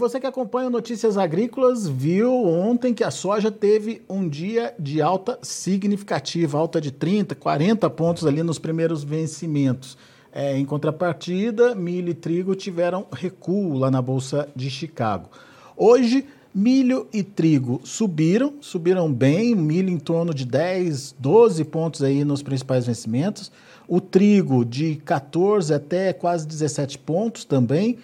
você 0.00 0.18
que 0.18 0.26
acompanha 0.26 0.70
Notícias 0.70 1.18
Agrícolas 1.18 1.86
viu 1.86 2.32
ontem 2.32 2.94
que 2.94 3.04
a 3.04 3.10
soja 3.10 3.50
teve 3.50 4.00
um 4.08 4.26
dia 4.26 4.74
de 4.78 5.02
alta 5.02 5.38
significativa, 5.42 6.58
alta 6.58 6.80
de 6.80 6.90
30, 6.90 7.34
40 7.34 7.90
pontos 7.90 8.26
ali 8.26 8.42
nos 8.42 8.58
primeiros 8.58 9.04
vencimentos. 9.04 9.98
É, 10.32 10.56
em 10.56 10.64
contrapartida, 10.64 11.74
milho 11.74 12.08
e 12.08 12.14
trigo 12.14 12.54
tiveram 12.54 13.06
recuo 13.12 13.76
lá 13.76 13.90
na 13.90 14.00
Bolsa 14.00 14.48
de 14.56 14.70
Chicago. 14.70 15.28
Hoje, 15.76 16.24
milho 16.54 17.06
e 17.12 17.22
trigo 17.22 17.78
subiram, 17.84 18.54
subiram 18.62 19.12
bem, 19.12 19.54
milho 19.54 19.90
em 19.90 19.98
torno 19.98 20.32
de 20.32 20.46
10, 20.46 21.14
12 21.18 21.62
pontos 21.64 22.02
aí 22.02 22.24
nos 22.24 22.42
principais 22.42 22.86
vencimentos. 22.86 23.52
O 23.86 24.00
trigo 24.00 24.64
de 24.64 24.96
14 25.04 25.74
até 25.74 26.14
quase 26.14 26.46
17 26.46 26.98
pontos 27.00 27.44
também. 27.44 27.98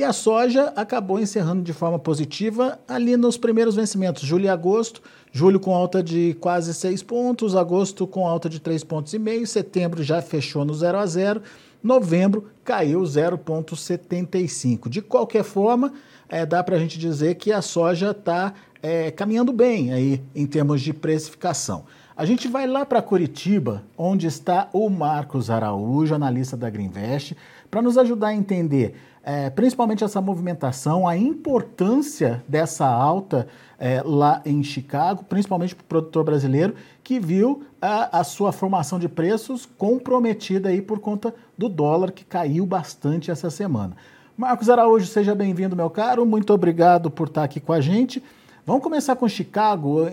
E 0.00 0.02
a 0.02 0.14
soja 0.14 0.72
acabou 0.76 1.20
encerrando 1.20 1.62
de 1.62 1.74
forma 1.74 1.98
positiva 1.98 2.80
ali 2.88 3.18
nos 3.18 3.36
primeiros 3.36 3.76
vencimentos, 3.76 4.22
julho 4.22 4.46
e 4.46 4.48
agosto. 4.48 5.02
Julho 5.30 5.60
com 5.60 5.74
alta 5.74 6.02
de 6.02 6.34
quase 6.40 6.72
6 6.72 7.02
pontos, 7.02 7.54
agosto 7.54 8.06
com 8.06 8.26
alta 8.26 8.48
de 8.48 8.58
3,5 8.60 8.86
pontos 8.86 9.50
setembro 9.50 10.02
já 10.02 10.22
fechou 10.22 10.64
no 10.64 10.72
0 10.72 10.96
a 10.96 11.04
0, 11.04 11.42
novembro 11.82 12.46
caiu 12.64 13.02
0,75. 13.02 14.88
De 14.88 15.02
qualquer 15.02 15.44
forma, 15.44 15.92
é, 16.30 16.46
dá 16.46 16.64
para 16.64 16.76
a 16.76 16.78
gente 16.78 16.98
dizer 16.98 17.34
que 17.34 17.52
a 17.52 17.60
soja 17.60 18.12
está 18.12 18.54
é, 18.82 19.10
caminhando 19.10 19.52
bem 19.52 19.92
aí 19.92 20.22
em 20.34 20.46
termos 20.46 20.80
de 20.80 20.94
precificação. 20.94 21.84
A 22.16 22.24
gente 22.24 22.48
vai 22.48 22.66
lá 22.66 22.84
para 22.84 23.00
Curitiba, 23.00 23.82
onde 23.96 24.26
está 24.26 24.68
o 24.72 24.90
Marcos 24.90 25.48
Araújo, 25.48 26.14
analista 26.14 26.56
da 26.56 26.68
Greenvest, 26.68 27.36
para 27.70 27.80
nos 27.80 27.96
ajudar 27.96 28.28
a 28.28 28.34
entender 28.34 28.96
é, 29.22 29.50
principalmente 29.50 30.02
essa 30.02 30.20
movimentação, 30.20 31.06
a 31.06 31.16
importância 31.16 32.42
dessa 32.48 32.86
alta 32.86 33.46
é, 33.78 34.02
lá 34.04 34.40
em 34.44 34.62
Chicago, 34.62 35.24
principalmente 35.24 35.74
para 35.74 35.84
o 35.84 35.86
produtor 35.86 36.24
brasileiro, 36.24 36.74
que 37.04 37.20
viu 37.20 37.62
a, 37.80 38.20
a, 38.20 38.24
sua 38.24 38.50
formação 38.50 38.98
de 38.98 39.08
preços 39.08 39.66
comprometida 39.78 40.70
aí 40.70 40.80
por 40.80 41.00
conta 41.00 41.34
do 41.56 41.68
dólar, 41.68 42.12
que 42.12 42.24
caiu 42.24 42.64
bastante 42.64 43.30
essa 43.30 43.50
semana. 43.50 43.94
Marcos 44.36 44.70
Araújo, 44.70 45.06
seja 45.06 45.34
bem-vindo, 45.34 45.76
meu 45.76 45.90
caro. 45.90 46.24
Muito 46.24 46.52
obrigado 46.54 47.10
por 47.10 47.28
estar 47.28 47.44
aqui 47.44 47.60
com 47.60 47.74
a 47.74 47.80
gente. 47.80 48.22
Vamos 48.66 48.82
começar 48.82 49.16
com 49.16 49.28
Chicago, 49.28 50.06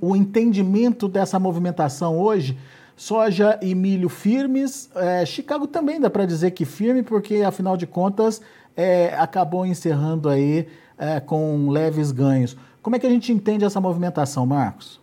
o 0.00 0.14
entendimento 0.14 1.08
dessa 1.08 1.38
movimentação 1.38 2.18
hoje. 2.18 2.56
Soja 2.96 3.58
e 3.62 3.74
milho 3.74 4.08
firmes. 4.08 4.90
É, 4.94 5.24
Chicago 5.24 5.66
também 5.66 6.00
dá 6.00 6.10
para 6.10 6.26
dizer 6.26 6.50
que 6.50 6.64
firme, 6.64 7.02
porque 7.02 7.36
afinal 7.36 7.76
de 7.76 7.86
contas 7.86 8.40
é, 8.76 9.14
acabou 9.16 9.64
encerrando 9.64 10.28
aí 10.28 10.66
é, 10.98 11.20
com 11.20 11.70
leves 11.70 12.10
ganhos. 12.10 12.56
Como 12.82 12.96
é 12.96 12.98
que 12.98 13.06
a 13.06 13.10
gente 13.10 13.32
entende 13.32 13.64
essa 13.64 13.80
movimentação, 13.80 14.44
Marcos? 14.44 15.00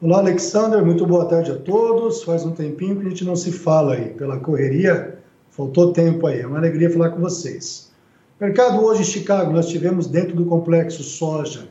Olá, 0.00 0.18
Alexander. 0.18 0.84
Muito 0.84 1.04
boa 1.06 1.26
tarde 1.26 1.50
a 1.50 1.56
todos. 1.56 2.22
Faz 2.22 2.44
um 2.44 2.52
tempinho 2.52 3.00
que 3.00 3.06
a 3.06 3.08
gente 3.10 3.24
não 3.24 3.34
se 3.34 3.50
fala 3.50 3.94
aí 3.94 4.10
pela 4.10 4.38
correria 4.38 5.14
Faltou 5.54 5.92
tempo 5.92 6.26
aí, 6.26 6.40
é 6.40 6.46
uma 6.48 6.58
alegria 6.58 6.90
falar 6.90 7.10
com 7.10 7.20
vocês. 7.20 7.92
Mercado 8.40 8.84
hoje 8.84 9.02
em 9.02 9.04
Chicago, 9.04 9.52
nós 9.52 9.68
tivemos 9.68 10.08
dentro 10.08 10.34
do 10.34 10.44
complexo 10.44 11.04
soja 11.04 11.68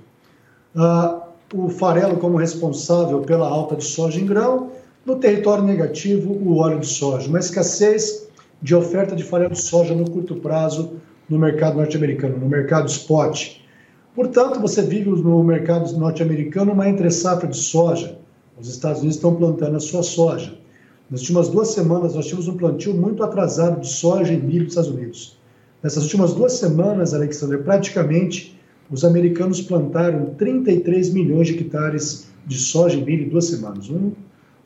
uh, 0.73 1.22
o 1.53 1.67
farelo 1.67 2.16
como 2.16 2.38
responsável 2.38 3.20
pela 3.20 3.45
alta 3.45 3.75
de 3.75 3.83
soja 3.83 4.17
em 4.17 4.25
grão, 4.25 4.72
no 5.05 5.17
território 5.17 5.61
negativo, 5.61 6.31
o 6.31 6.59
óleo 6.59 6.80
de 6.80 6.88
soja, 6.88 7.28
uma 7.28 7.39
escassez 7.39 8.30
de 8.61 8.73
oferta 8.73 9.14
de 9.14 9.25
farelo 9.25 9.52
de 9.52 9.61
soja 9.61 9.94
no 9.94 10.09
curto 10.09 10.38
prazo 10.38 10.94
no 11.30 11.38
mercado 11.38 11.75
norte-americano, 11.75 12.38
no 12.38 12.47
mercado 12.47 12.88
spot. 12.88 13.58
Portanto, 14.16 14.61
você 14.61 14.82
vive 14.82 15.10
no 15.10 15.43
mercado 15.43 15.92
norte-americano 15.98 16.71
uma 16.71 16.87
entre-safra 16.87 17.49
de 17.49 17.58
soja. 17.58 18.17
Os 18.58 18.70
Estados 18.70 18.99
Unidos 18.99 19.17
estão 19.17 19.36
plantando 19.36 19.76
a 19.76 19.82
sua 19.82 20.02
soja. 20.02 20.58
Nas 21.10 21.20
últimas 21.21 21.49
duas 21.49 21.67
semanas, 21.70 22.16
nós 22.16 22.26
tivemos 22.26 22.48
um 22.48 22.55
plantio 22.55 22.93
muito 22.93 23.21
atrasado 23.21 23.82
de 23.82 23.89
soja 23.89 24.32
e 24.32 24.37
milho 24.37 24.64
dos 24.64 24.77
Estados 24.77 24.92
Unidos. 24.92 25.42
Nessas 25.83 26.04
últimas 26.04 26.33
duas 26.33 26.54
semanas, 26.54 27.14
Alexander, 27.14 27.61
praticamente 27.61 28.58
os 28.89 29.04
americanos 29.04 29.61
plantaram 29.61 30.33
33 30.38 31.10
milhões 31.10 31.49
de 31.49 31.55
hectares 31.55 32.27
de 32.48 32.58
soja 32.58 32.98
e 32.98 33.04
milho 33.04 33.26
em 33.26 33.30
duas 33.30 33.48
semanas. 33.48 33.89
Um, 33.89 34.14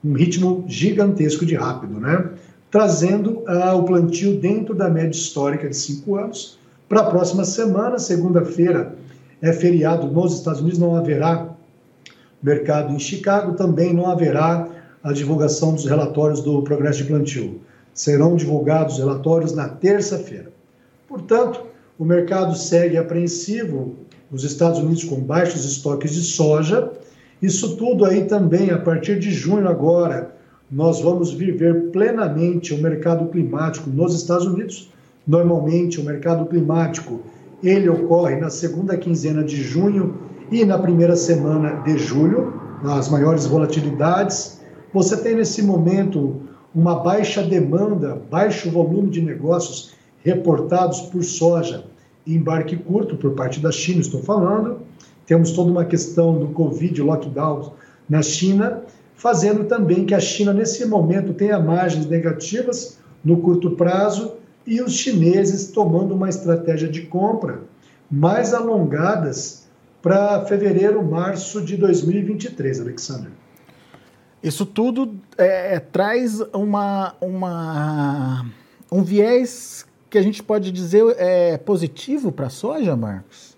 um 0.06 0.14
ritmo 0.14 0.64
gigantesco 0.68 1.44
de 1.44 1.56
rápido, 1.56 2.00
né? 2.00 2.30
Trazendo 2.70 3.40
uh, 3.40 3.76
o 3.76 3.84
plantio 3.84 4.40
dentro 4.40 4.76
da 4.76 4.90
média 4.90 5.10
histórica 5.10 5.68
de 5.68 5.76
cinco 5.76 6.18
anos. 6.18 6.60
Para 6.88 7.02
a 7.02 7.10
próxima 7.10 7.44
semana, 7.44 7.98
segunda-feira, 7.98 8.96
é 9.42 9.52
feriado 9.52 10.06
nos 10.08 10.36
Estados 10.36 10.62
Unidos, 10.62 10.78
não 10.78 10.96
haverá 10.96 11.50
mercado 12.44 12.94
em 12.94 13.00
Chicago, 13.00 13.56
também 13.56 13.92
não 13.92 14.08
haverá 14.08 14.68
a 15.04 15.12
divulgação 15.12 15.74
dos 15.74 15.86
relatórios 15.86 16.42
do 16.42 16.62
progresso 16.62 17.00
de 17.00 17.06
plantio. 17.06 17.60
Serão 17.92 18.36
divulgados 18.36 18.94
os 18.94 19.00
relatórios 19.00 19.54
na 19.54 19.68
terça-feira. 19.68 20.57
Portanto, 21.08 21.64
o 21.98 22.06
mercado 22.06 22.56
segue 22.56 22.98
apreensivo, 22.98 23.96
os 24.32 24.44
Estados 24.44 24.80
Unidos 24.80 25.04
com 25.04 25.20
baixos 25.22 25.66
estoques 25.66 26.14
de 26.14 26.22
soja. 26.22 26.92
Isso 27.42 27.78
tudo 27.78 28.06
aí 28.06 28.26
também, 28.26 28.72
a 28.72 28.78
partir 28.78 29.20
de 29.20 29.32
junho 29.32 29.68
agora, 29.68 30.36
nós 30.70 31.00
vamos 31.00 31.32
viver 31.32 31.92
plenamente 31.92 32.74
o 32.74 32.82
mercado 32.82 33.30
climático 33.30 33.90
nos 33.90 34.14
Estados 34.14 34.46
Unidos. 34.46 34.92
Normalmente, 35.26 36.00
o 36.00 36.04
mercado 36.04 36.46
climático 36.46 37.22
ele 37.64 37.90
ocorre 37.90 38.36
na 38.36 38.50
segunda 38.50 38.98
quinzena 38.98 39.44
de 39.44 39.62
junho 39.62 40.16
e 40.52 40.64
na 40.66 40.78
primeira 40.78 41.16
semana 41.16 41.82
de 41.84 41.98
julho, 41.98 42.54
as 42.84 43.10
maiores 43.10 43.46
volatilidades 43.46 44.58
você 44.94 45.18
tem 45.18 45.36
nesse 45.36 45.62
momento 45.62 46.42
uma 46.74 46.96
baixa 46.96 47.44
demanda, 47.44 48.22
baixo 48.30 48.70
volume 48.72 49.10
de 49.10 49.22
negócios 49.22 49.94
reportados 50.28 51.00
por 51.04 51.24
soja 51.24 51.86
e 52.26 52.36
embarque 52.36 52.76
curto 52.76 53.16
por 53.16 53.32
parte 53.34 53.62
da 53.62 53.72
China, 53.72 54.02
estou 54.02 54.22
falando. 54.22 54.82
Temos 55.26 55.52
toda 55.54 55.72
uma 55.72 55.86
questão 55.86 56.38
do 56.38 56.48
Covid, 56.48 57.02
lockdown 57.02 57.72
na 58.10 58.22
China, 58.22 58.84
fazendo 59.16 59.64
também 59.64 60.06
que 60.06 60.14
a 60.14 60.20
China, 60.20 60.54
nesse 60.54 60.86
momento, 60.86 61.34
tenha 61.34 61.58
margens 61.60 62.06
negativas 62.06 63.00
no 63.24 63.38
curto 63.38 63.72
prazo 63.72 64.34
e 64.66 64.82
os 64.82 64.94
chineses 64.94 65.72
tomando 65.72 66.14
uma 66.14 66.28
estratégia 66.28 66.90
de 66.90 67.04
compra 67.04 67.62
mais 68.12 68.54
alongadas 68.54 69.66
para 70.02 70.46
fevereiro, 70.46 71.02
março 71.04 71.62
de 71.62 71.78
2023, 71.78 72.82
Alexandre. 72.82 73.32
Isso 74.44 74.66
tudo 74.66 75.16
é, 75.38 75.76
é, 75.76 75.80
traz 75.80 76.42
uma, 76.54 77.16
uma, 77.22 78.46
um 78.92 79.04
viés 79.04 79.86
que 80.18 80.20
a 80.20 80.24
gente 80.24 80.42
pode 80.42 80.72
dizer 80.72 81.04
é 81.20 81.58
positivo 81.58 82.32
para 82.32 82.48
a 82.48 82.50
soja, 82.50 82.96
Marcos? 82.96 83.56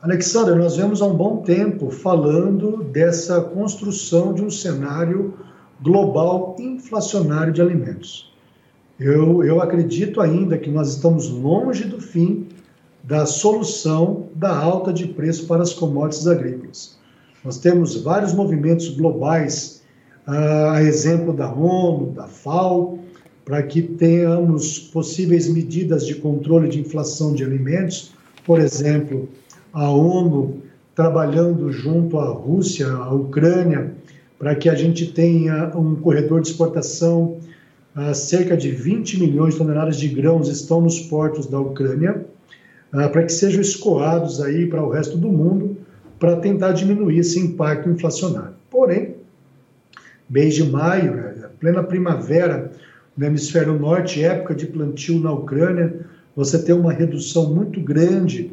Alexandre, 0.00 0.54
nós 0.54 0.76
vemos 0.76 1.02
há 1.02 1.04
um 1.04 1.14
bom 1.14 1.38
tempo 1.38 1.90
falando 1.90 2.82
dessa 2.84 3.42
construção 3.42 4.32
de 4.32 4.42
um 4.42 4.50
cenário 4.50 5.34
global 5.82 6.56
inflacionário 6.58 7.52
de 7.52 7.60
alimentos. 7.60 8.32
Eu, 8.98 9.44
eu 9.44 9.60
acredito 9.60 10.22
ainda 10.22 10.56
que 10.56 10.70
nós 10.70 10.94
estamos 10.94 11.28
longe 11.28 11.84
do 11.84 12.00
fim 12.00 12.48
da 13.04 13.26
solução 13.26 14.28
da 14.34 14.56
alta 14.56 14.94
de 14.94 15.08
preço 15.08 15.46
para 15.46 15.62
as 15.62 15.74
commodities 15.74 16.26
agrícolas. 16.26 16.98
Nós 17.44 17.58
temos 17.58 18.02
vários 18.02 18.32
movimentos 18.32 18.88
globais, 18.88 19.82
a 20.26 20.82
exemplo 20.82 21.34
da 21.34 21.52
ONU, 21.52 22.12
da 22.12 22.26
FAO, 22.26 22.98
para 23.50 23.64
que 23.64 23.82
tenhamos 23.82 24.78
possíveis 24.78 25.48
medidas 25.48 26.06
de 26.06 26.14
controle 26.14 26.68
de 26.68 26.78
inflação 26.78 27.34
de 27.34 27.42
alimentos, 27.42 28.12
por 28.46 28.60
exemplo, 28.60 29.28
a 29.72 29.90
ONU 29.90 30.62
trabalhando 30.94 31.72
junto 31.72 32.20
à 32.20 32.28
Rússia, 32.28 32.86
à 32.86 33.12
Ucrânia, 33.12 33.92
para 34.38 34.54
que 34.54 34.68
a 34.68 34.74
gente 34.76 35.06
tenha 35.06 35.76
um 35.76 35.96
corredor 35.96 36.40
de 36.40 36.46
exportação. 36.46 37.38
cerca 38.14 38.56
de 38.56 38.70
20 38.70 39.18
milhões 39.18 39.54
de 39.54 39.58
toneladas 39.58 39.96
de 39.96 40.06
grãos 40.06 40.46
estão 40.48 40.80
nos 40.80 41.00
portos 41.00 41.48
da 41.48 41.58
Ucrânia, 41.58 42.24
para 42.92 43.24
que 43.24 43.32
sejam 43.32 43.60
escoados 43.60 44.40
aí 44.40 44.64
para 44.66 44.80
o 44.80 44.88
resto 44.88 45.18
do 45.18 45.28
mundo 45.28 45.76
para 46.20 46.36
tentar 46.36 46.70
diminuir 46.70 47.18
esse 47.18 47.40
impacto 47.40 47.90
inflacionário. 47.90 48.54
Porém, 48.70 49.16
mês 50.28 50.54
de 50.54 50.62
maio, 50.62 51.16
né, 51.16 51.48
plena 51.58 51.82
primavera 51.82 52.70
no 53.20 53.26
hemisfério 53.26 53.78
norte, 53.78 54.24
época 54.24 54.54
de 54.54 54.66
plantio 54.66 55.20
na 55.20 55.30
Ucrânia, 55.30 56.06
você 56.34 56.58
tem 56.58 56.74
uma 56.74 56.90
redução 56.90 57.52
muito 57.52 57.78
grande, 57.78 58.50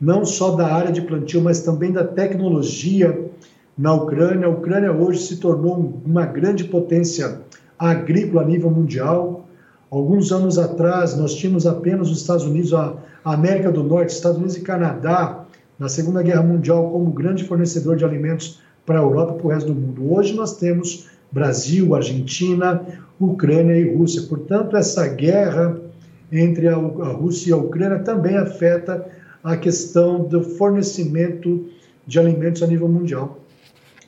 não 0.00 0.24
só 0.24 0.54
da 0.54 0.72
área 0.72 0.92
de 0.92 1.02
plantio, 1.02 1.42
mas 1.42 1.62
também 1.62 1.90
da 1.90 2.04
tecnologia 2.04 3.28
na 3.76 3.92
Ucrânia. 3.92 4.46
A 4.46 4.50
Ucrânia 4.50 4.92
hoje 4.92 5.18
se 5.18 5.38
tornou 5.38 6.00
uma 6.06 6.24
grande 6.26 6.62
potência 6.62 7.40
agrícola 7.76 8.42
a 8.42 8.44
nível 8.44 8.70
mundial. 8.70 9.48
Alguns 9.90 10.30
anos 10.30 10.60
atrás, 10.60 11.16
nós 11.16 11.34
tínhamos 11.34 11.66
apenas 11.66 12.08
os 12.08 12.18
Estados 12.18 12.44
Unidos, 12.44 12.72
a 12.72 12.94
América 13.24 13.72
do 13.72 13.82
Norte, 13.82 14.10
Estados 14.10 14.38
Unidos 14.38 14.56
e 14.56 14.60
Canadá, 14.60 15.44
na 15.76 15.88
Segunda 15.88 16.22
Guerra 16.22 16.44
Mundial, 16.44 16.88
como 16.88 17.10
grande 17.10 17.42
fornecedor 17.42 17.96
de 17.96 18.04
alimentos 18.04 18.60
para 18.86 19.00
a 19.00 19.02
Europa 19.02 19.34
e 19.34 19.38
para 19.38 19.46
o 19.46 19.50
resto 19.50 19.72
do 19.72 19.80
mundo. 19.80 20.14
Hoje 20.14 20.34
nós 20.34 20.56
temos 20.56 21.08
Brasil, 21.34 21.96
Argentina, 21.96 22.80
Ucrânia 23.18 23.76
e 23.76 23.92
Rússia. 23.92 24.22
Portanto, 24.22 24.76
essa 24.76 25.06
guerra 25.08 25.76
entre 26.30 26.68
a 26.68 26.76
Rússia 26.76 27.50
e 27.50 27.52
a 27.52 27.56
Ucrânia 27.56 27.98
também 27.98 28.36
afeta 28.36 29.04
a 29.42 29.56
questão 29.56 30.22
do 30.22 30.42
fornecimento 30.42 31.66
de 32.06 32.20
alimentos 32.20 32.62
a 32.62 32.66
nível 32.68 32.88
mundial. 32.88 33.40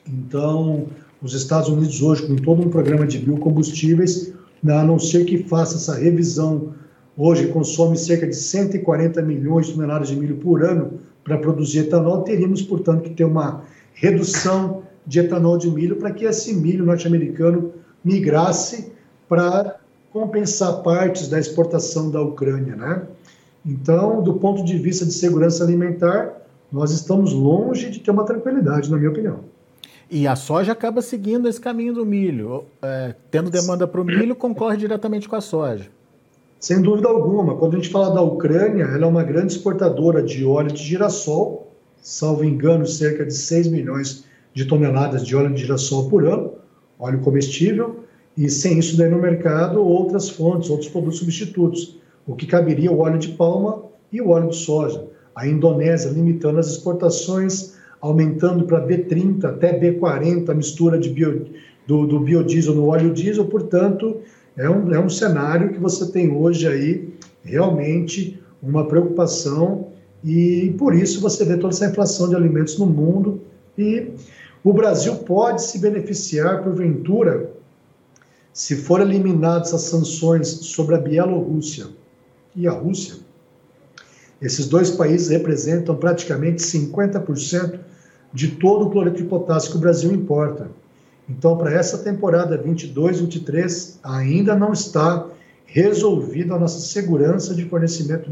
Então, 0.07 0.87
os 1.21 1.33
Estados 1.33 1.67
Unidos 1.67 2.01
hoje, 2.01 2.25
com 2.25 2.35
todo 2.37 2.65
um 2.65 2.69
programa 2.69 3.05
de 3.05 3.19
biocombustíveis, 3.19 4.33
a 4.65 4.83
não 4.83 4.97
ser 4.97 5.25
que 5.25 5.43
faça 5.43 5.75
essa 5.75 5.95
revisão, 5.95 6.73
hoje 7.17 7.47
consome 7.47 7.97
cerca 7.97 8.25
de 8.25 8.35
140 8.35 9.21
milhões 9.21 9.67
de 9.67 9.73
toneladas 9.73 10.07
de 10.07 10.15
milho 10.15 10.37
por 10.37 10.63
ano 10.63 10.99
para 11.23 11.37
produzir 11.37 11.79
etanol, 11.79 12.21
teríamos, 12.21 12.61
portanto, 12.61 13.01
que 13.01 13.09
ter 13.09 13.25
uma 13.25 13.63
redução 13.93 14.83
de 15.07 15.21
etanol 15.21 15.57
de 15.57 15.71
milho 15.71 15.95
para 15.95 16.11
que 16.11 16.25
esse 16.25 16.53
milho 16.53 16.85
norte-americano 16.85 17.71
migrasse 18.03 18.91
para 19.27 19.77
compensar 20.11 20.83
partes 20.83 21.29
da 21.29 21.39
exportação 21.39 22.11
da 22.11 22.21
Ucrânia, 22.21 22.75
né? 22.75 23.03
Então, 23.65 24.21
do 24.21 24.33
ponto 24.33 24.63
de 24.63 24.77
vista 24.77 25.05
de 25.05 25.13
segurança 25.13 25.63
alimentar, 25.63 26.41
nós 26.71 26.91
estamos 26.91 27.33
longe 27.33 27.89
de 27.89 27.99
ter 27.99 28.11
uma 28.11 28.25
tranquilidade, 28.25 28.91
na 28.91 28.97
minha 28.97 29.09
opinião. 29.09 29.39
E 30.09 30.25
a 30.25 30.35
soja 30.35 30.71
acaba 30.71 31.01
seguindo 31.01 31.49
esse 31.49 31.59
caminho 31.59 31.93
do 31.93 32.05
milho. 32.05 32.63
É, 32.81 33.13
tendo 33.29 33.49
demanda 33.49 33.85
para 33.85 33.99
o 33.99 34.05
milho, 34.05 34.35
concorre 34.35 34.77
diretamente 34.77 35.27
com 35.27 35.35
a 35.35 35.41
soja. 35.41 35.89
Sem 36.59 36.81
dúvida 36.81 37.09
alguma. 37.09 37.55
Quando 37.55 37.73
a 37.73 37.75
gente 37.75 37.89
fala 37.89 38.13
da 38.13 38.21
Ucrânia, 38.21 38.83
ela 38.83 39.03
é 39.03 39.07
uma 39.07 39.23
grande 39.23 39.53
exportadora 39.53 40.23
de 40.23 40.45
óleo 40.45 40.71
de 40.71 40.81
girassol, 40.81 41.71
salvo 42.01 42.43
engano, 42.43 42.85
cerca 42.87 43.25
de 43.25 43.33
6 43.33 43.67
milhões 43.67 44.26
de 44.57 44.65
toneladas 44.65 45.23
de 45.23 45.35
óleo 45.35 45.53
de 45.53 45.61
girassol 45.61 46.09
por 46.09 46.25
ano, 46.25 46.53
óleo 46.97 47.19
comestível, 47.19 47.97
e 48.35 48.49
sem 48.49 48.79
isso 48.79 48.97
daí 48.97 49.07
no 49.07 49.21
mercado, 49.21 49.79
outras 49.79 50.31
fontes, 50.31 50.71
outros 50.71 50.89
produtos 50.89 51.19
substitutos, 51.19 51.99
o 52.25 52.35
que 52.35 52.47
caberia 52.47 52.91
o 52.91 52.97
óleo 52.97 53.19
de 53.19 53.27
palma 53.29 53.83
e 54.11 54.19
o 54.19 54.29
óleo 54.29 54.49
de 54.49 54.55
soja. 54.55 55.05
A 55.35 55.47
Indonésia 55.47 56.09
limitando 56.09 56.57
as 56.57 56.71
exportações 56.71 57.75
aumentando 58.01 58.65
para 58.65 58.83
B30 58.83 59.45
até 59.45 59.79
B40 59.79 60.49
a 60.49 60.55
mistura 60.55 60.97
de 60.97 61.09
bio, 61.09 61.45
do, 61.85 62.07
do, 62.07 62.19
biodiesel 62.19 62.73
no 62.73 62.87
óleo 62.87 63.13
diesel, 63.13 63.45
portanto, 63.45 64.17
é 64.57 64.67
um, 64.67 64.91
é 64.91 64.99
um 64.99 65.07
cenário 65.07 65.71
que 65.71 65.79
você 65.79 66.11
tem 66.11 66.35
hoje 66.35 66.67
aí 66.67 67.13
realmente 67.43 68.41
uma 68.61 68.87
preocupação 68.87 69.89
e 70.23 70.73
por 70.79 70.95
isso 70.95 71.21
você 71.21 71.45
vê 71.45 71.57
toda 71.57 71.75
essa 71.75 71.85
inflação 71.85 72.27
de 72.27 72.35
alimentos 72.35 72.79
no 72.79 72.87
mundo 72.87 73.41
e 73.77 74.13
o 74.63 74.73
Brasil 74.73 75.15
pode 75.17 75.63
se 75.63 75.79
beneficiar, 75.79 76.63
porventura, 76.63 77.51
se 78.53 78.75
for 78.75 79.01
eliminadas 79.01 79.73
as 79.73 79.81
sanções 79.83 80.47
sobre 80.47 80.95
a 80.95 80.97
Bielorrússia 80.97 81.87
e 82.55 82.67
a 82.67 82.71
Rússia, 82.71 83.17
esses 84.41 84.67
dois 84.67 84.91
países 84.91 85.29
representam 85.29 85.95
praticamente 85.95 86.61
50% 86.61 87.79
de 88.33 88.49
todo 88.49 88.85
o 88.85 88.89
cloreto 88.89 89.17
de 89.17 89.23
potássio 89.23 89.71
que 89.71 89.77
o 89.77 89.81
Brasil 89.81 90.11
importa. 90.11 90.69
Então, 91.29 91.57
para 91.57 91.73
essa 91.73 91.97
temporada 91.99 92.61
22-23, 92.61 93.97
ainda 94.03 94.55
não 94.55 94.71
está 94.71 95.27
resolvida 95.65 96.55
a 96.55 96.59
nossa 96.59 96.79
segurança 96.79 97.53
de 97.53 97.65
fornecimento 97.65 98.29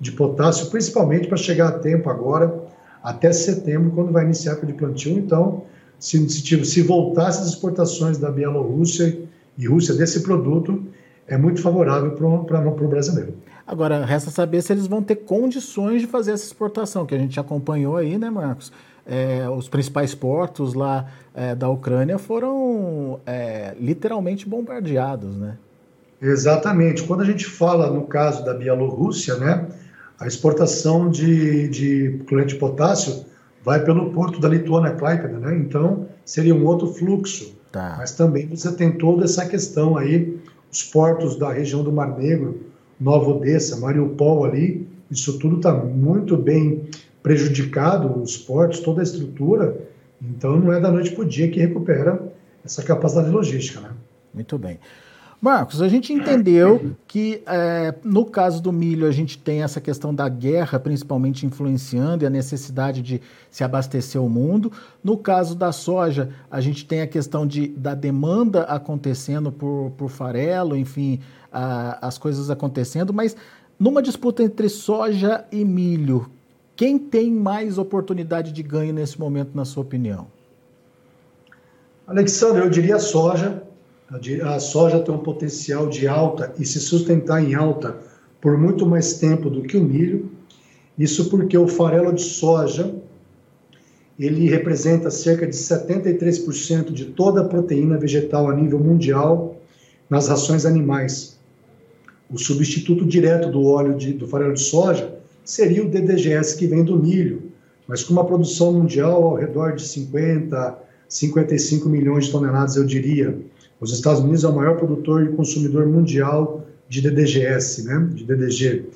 de, 0.00 0.12
potássio, 0.12 0.66
principalmente 0.66 1.28
para 1.28 1.36
chegar 1.36 1.68
a 1.68 1.78
tempo 1.78 2.10
agora, 2.10 2.65
até 3.06 3.32
setembro, 3.32 3.92
quando 3.92 4.10
vai 4.10 4.24
iniciar 4.24 4.58
o 4.60 4.66
de 4.66 4.72
plantio. 4.72 5.16
Então, 5.16 5.62
se, 5.96 6.28
se, 6.28 6.64
se 6.64 6.82
voltasse 6.82 7.40
as 7.40 7.50
exportações 7.50 8.18
da 8.18 8.32
Bielorrússia 8.32 9.16
e 9.56 9.68
Rússia 9.68 9.94
desse 9.94 10.24
produto, 10.24 10.82
é 11.28 11.38
muito 11.38 11.62
favorável 11.62 12.10
para 12.10 12.68
o 12.68 12.88
brasileiro. 12.88 13.34
Agora, 13.64 14.04
resta 14.04 14.28
saber 14.32 14.60
se 14.60 14.72
eles 14.72 14.88
vão 14.88 15.04
ter 15.04 15.16
condições 15.16 16.00
de 16.00 16.08
fazer 16.08 16.32
essa 16.32 16.46
exportação, 16.46 17.06
que 17.06 17.14
a 17.14 17.18
gente 17.18 17.38
acompanhou 17.38 17.96
aí, 17.96 18.18
né, 18.18 18.28
Marcos? 18.28 18.72
É, 19.06 19.48
os 19.48 19.68
principais 19.68 20.12
portos 20.12 20.74
lá 20.74 21.06
é, 21.32 21.54
da 21.54 21.68
Ucrânia 21.68 22.18
foram 22.18 23.20
é, 23.24 23.72
literalmente 23.78 24.48
bombardeados, 24.48 25.36
né? 25.36 25.56
Exatamente. 26.20 27.04
Quando 27.04 27.20
a 27.20 27.24
gente 27.24 27.46
fala 27.46 27.88
no 27.88 28.02
caso 28.02 28.44
da 28.44 28.52
Bielorrússia, 28.52 29.36
né, 29.36 29.68
a 30.18 30.26
exportação 30.26 31.10
de, 31.10 31.68
de 31.68 32.20
cloreto 32.26 32.54
de 32.54 32.56
potássio 32.56 33.24
vai 33.64 33.84
pelo 33.84 34.10
porto 34.12 34.40
da 34.40 34.48
Lituânia, 34.48 34.92
Klaipeda, 34.92 35.38
né? 35.38 35.56
Então 35.56 36.06
seria 36.24 36.54
um 36.54 36.64
outro 36.64 36.88
fluxo. 36.88 37.54
Tá. 37.72 37.96
Mas 37.98 38.12
também 38.12 38.46
você 38.46 38.72
tem 38.72 38.92
toda 38.92 39.24
essa 39.24 39.44
questão 39.46 39.96
aí, 39.96 40.38
os 40.72 40.82
portos 40.82 41.36
da 41.36 41.52
região 41.52 41.82
do 41.82 41.92
Mar 41.92 42.16
Negro, 42.18 42.60
Nova 42.98 43.30
Odessa, 43.30 43.76
Mariupol 43.76 44.44
ali, 44.44 44.86
isso 45.10 45.38
tudo 45.38 45.56
está 45.56 45.72
muito 45.72 46.36
bem 46.36 46.88
prejudicado, 47.22 48.22
os 48.22 48.36
portos, 48.36 48.80
toda 48.80 49.00
a 49.00 49.04
estrutura, 49.04 49.76
então 50.22 50.58
não 50.58 50.72
é 50.72 50.80
da 50.80 50.90
noite 50.90 51.10
para 51.10 51.22
o 51.22 51.28
dia 51.28 51.50
que 51.50 51.60
recupera 51.60 52.22
essa 52.64 52.82
capacidade 52.82 53.30
logística. 53.30 53.80
Né? 53.80 53.90
Muito 54.32 54.56
bem. 54.56 54.78
Marcos, 55.46 55.80
a 55.80 55.86
gente 55.86 56.12
entendeu 56.12 56.96
que 57.06 57.40
é, 57.46 57.94
no 58.02 58.24
caso 58.24 58.60
do 58.60 58.72
milho 58.72 59.06
a 59.06 59.12
gente 59.12 59.38
tem 59.38 59.62
essa 59.62 59.80
questão 59.80 60.12
da 60.12 60.28
guerra 60.28 60.76
principalmente 60.80 61.46
influenciando 61.46 62.24
e 62.24 62.26
a 62.26 62.30
necessidade 62.30 63.00
de 63.00 63.22
se 63.48 63.62
abastecer 63.62 64.20
o 64.20 64.28
mundo. 64.28 64.72
No 65.04 65.16
caso 65.16 65.54
da 65.54 65.70
soja, 65.70 66.30
a 66.50 66.60
gente 66.60 66.84
tem 66.84 67.00
a 67.00 67.06
questão 67.06 67.46
de, 67.46 67.68
da 67.68 67.94
demanda 67.94 68.62
acontecendo 68.62 69.52
por, 69.52 69.92
por 69.96 70.10
farelo, 70.10 70.76
enfim, 70.76 71.20
a, 71.52 72.04
as 72.04 72.18
coisas 72.18 72.50
acontecendo, 72.50 73.14
mas 73.14 73.36
numa 73.78 74.02
disputa 74.02 74.42
entre 74.42 74.68
soja 74.68 75.44
e 75.52 75.64
milho, 75.64 76.28
quem 76.74 76.98
tem 76.98 77.30
mais 77.30 77.78
oportunidade 77.78 78.50
de 78.50 78.64
ganho 78.64 78.92
nesse 78.92 79.16
momento, 79.16 79.50
na 79.54 79.64
sua 79.64 79.84
opinião? 79.84 80.26
Alexandre, 82.04 82.64
eu 82.64 82.68
diria 82.68 82.98
soja. 82.98 83.62
A 84.08 84.60
soja 84.60 85.00
tem 85.00 85.12
um 85.12 85.18
potencial 85.18 85.88
de 85.88 86.06
alta 86.06 86.54
e 86.58 86.64
se 86.64 86.78
sustentar 86.78 87.42
em 87.42 87.54
alta 87.54 87.96
por 88.40 88.56
muito 88.56 88.86
mais 88.86 89.14
tempo 89.14 89.50
do 89.50 89.62
que 89.62 89.76
o 89.76 89.82
milho. 89.82 90.30
Isso 90.96 91.28
porque 91.28 91.58
o 91.58 91.66
farelo 91.66 92.12
de 92.12 92.22
soja 92.22 92.94
ele 94.18 94.48
representa 94.48 95.10
cerca 95.10 95.46
de 95.46 95.54
73% 95.56 96.92
de 96.92 97.06
toda 97.06 97.42
a 97.42 97.48
proteína 97.48 97.98
vegetal 97.98 98.48
a 98.48 98.54
nível 98.54 98.78
mundial 98.78 99.60
nas 100.08 100.28
rações 100.28 100.64
animais. 100.64 101.38
O 102.30 102.38
substituto 102.38 103.04
direto 103.04 103.50
do 103.50 103.66
óleo 103.66 103.94
de, 103.94 104.12
do 104.12 104.26
farelo 104.26 104.54
de 104.54 104.60
soja 104.60 105.16
seria 105.44 105.84
o 105.84 105.88
DDGS 105.88 106.56
que 106.56 106.66
vem 106.66 106.82
do 106.82 106.96
milho, 106.96 107.52
mas 107.86 108.02
com 108.02 108.12
uma 108.12 108.24
produção 108.24 108.72
mundial 108.72 109.22
ao 109.22 109.34
redor 109.34 109.74
de 109.74 109.86
50, 109.86 110.78
55 111.08 111.88
milhões 111.88 112.26
de 112.26 112.32
toneladas, 112.32 112.76
eu 112.76 112.84
diria. 112.84 113.38
Os 113.80 113.92
Estados 113.92 114.20
Unidos 114.20 114.44
é 114.44 114.48
o 114.48 114.54
maior 114.54 114.76
produtor 114.76 115.24
e 115.24 115.36
consumidor 115.36 115.86
mundial 115.86 116.64
de 116.88 117.02
DDGS, 117.02 117.84
né, 117.84 118.08
de 118.14 118.24
DDG. 118.24 118.86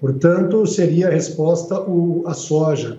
Portanto, 0.00 0.66
seria 0.66 1.08
a 1.08 1.10
resposta 1.10 1.80
o, 1.80 2.24
a 2.26 2.34
soja. 2.34 2.98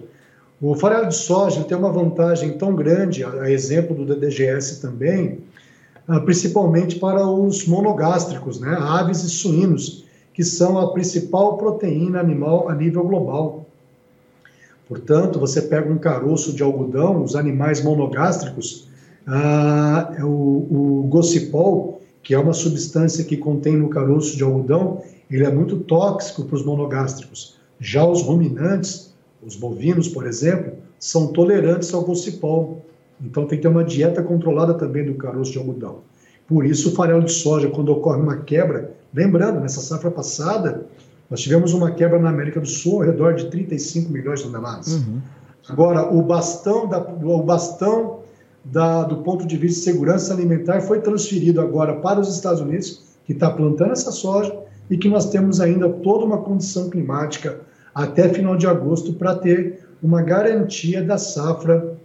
O 0.61 0.75
farelo 0.75 1.09
de 1.09 1.15
soja 1.15 1.63
tem 1.63 1.77
uma 1.77 1.91
vantagem 1.91 2.57
tão 2.57 2.73
grande, 2.73 3.23
a 3.23 3.51
exemplo 3.51 3.95
do 3.95 4.05
DDGS 4.05 4.81
também, 4.81 5.39
ah, 6.07 6.19
principalmente 6.19 6.97
para 6.97 7.27
os 7.27 7.67
monogástricos, 7.67 8.59
né, 8.59 8.75
aves 8.79 9.23
e 9.23 9.29
suínos, 9.29 10.05
que 10.33 10.43
são 10.43 10.77
a 10.77 10.91
principal 10.93 11.57
proteína 11.57 12.19
animal 12.19 12.69
a 12.69 12.75
nível 12.75 13.03
global. 13.03 13.65
Portanto, 14.87 15.39
você 15.39 15.61
pega 15.61 15.91
um 15.91 15.97
caroço 15.97 16.53
de 16.53 16.61
algodão, 16.61 17.23
os 17.23 17.35
animais 17.35 17.83
monogástricos, 17.83 18.87
ah, 19.27 20.13
é 20.17 20.23
o, 20.23 20.27
o 20.27 21.07
gocipol, 21.09 22.01
que 22.21 22.33
é 22.33 22.39
uma 22.39 22.53
substância 22.53 23.23
que 23.23 23.37
contém 23.37 23.75
no 23.75 23.89
caroço 23.89 24.35
de 24.35 24.43
algodão, 24.43 25.01
ele 25.29 25.43
é 25.43 25.51
muito 25.51 25.77
tóxico 25.77 26.43
para 26.43 26.55
os 26.55 26.65
monogástricos. 26.65 27.55
Já 27.79 28.05
os 28.05 28.21
ruminantes, 28.21 29.13
os 29.43 29.55
bovinos, 29.55 30.07
por 30.07 30.25
exemplo, 30.25 30.73
são 30.99 31.27
tolerantes 31.27 31.93
ao 31.93 32.03
gocipol. 32.03 32.83
Então 33.21 33.45
tem 33.45 33.57
que 33.57 33.63
ter 33.63 33.67
uma 33.67 33.83
dieta 33.83 34.21
controlada 34.21 34.73
também 34.73 35.05
do 35.05 35.15
caroço 35.15 35.51
de 35.51 35.57
algodão. 35.57 35.99
Por 36.47 36.65
isso, 36.65 36.89
o 36.89 36.91
farelo 36.93 37.23
de 37.23 37.31
soja, 37.31 37.69
quando 37.69 37.89
ocorre 37.89 38.21
uma 38.21 38.37
quebra, 38.37 38.91
lembrando, 39.13 39.59
nessa 39.59 39.81
safra 39.81 40.11
passada, 40.11 40.85
nós 41.29 41.41
tivemos 41.41 41.73
uma 41.73 41.91
quebra 41.91 42.19
na 42.19 42.29
América 42.29 42.59
do 42.59 42.67
Sul 42.67 43.01
ao 43.01 43.07
redor 43.07 43.33
de 43.33 43.49
35 43.49 44.11
milhões 44.11 44.39
de 44.39 44.45
toneladas. 44.45 44.93
Uhum. 44.93 45.19
Agora, 45.67 46.13
o 46.13 46.21
bastão, 46.21 46.87
da, 46.87 46.99
o 46.99 47.41
bastão 47.41 48.19
da, 48.65 49.03
do 49.03 49.17
ponto 49.17 49.45
de 49.45 49.55
vista 49.55 49.79
de 49.79 49.85
segurança 49.85 50.33
alimentar 50.33 50.81
foi 50.81 50.99
transferido 50.99 51.61
agora 51.61 51.93
para 51.97 52.19
os 52.19 52.33
Estados 52.33 52.61
Unidos, 52.61 53.03
que 53.25 53.33
está 53.33 53.49
plantando 53.49 53.91
essa 53.91 54.11
soja 54.11 54.55
e 54.89 54.97
que 54.97 55.07
nós 55.07 55.29
temos 55.29 55.61
ainda 55.61 55.87
toda 55.89 56.25
uma 56.25 56.39
condição 56.39 56.89
climática 56.89 57.59
até 57.93 58.27
final 58.29 58.57
de 58.57 58.67
agosto 58.67 59.13
para 59.13 59.35
ter 59.35 59.85
uma 60.01 60.21
garantia 60.21 61.01
da 61.03 61.17
safra 61.17 61.95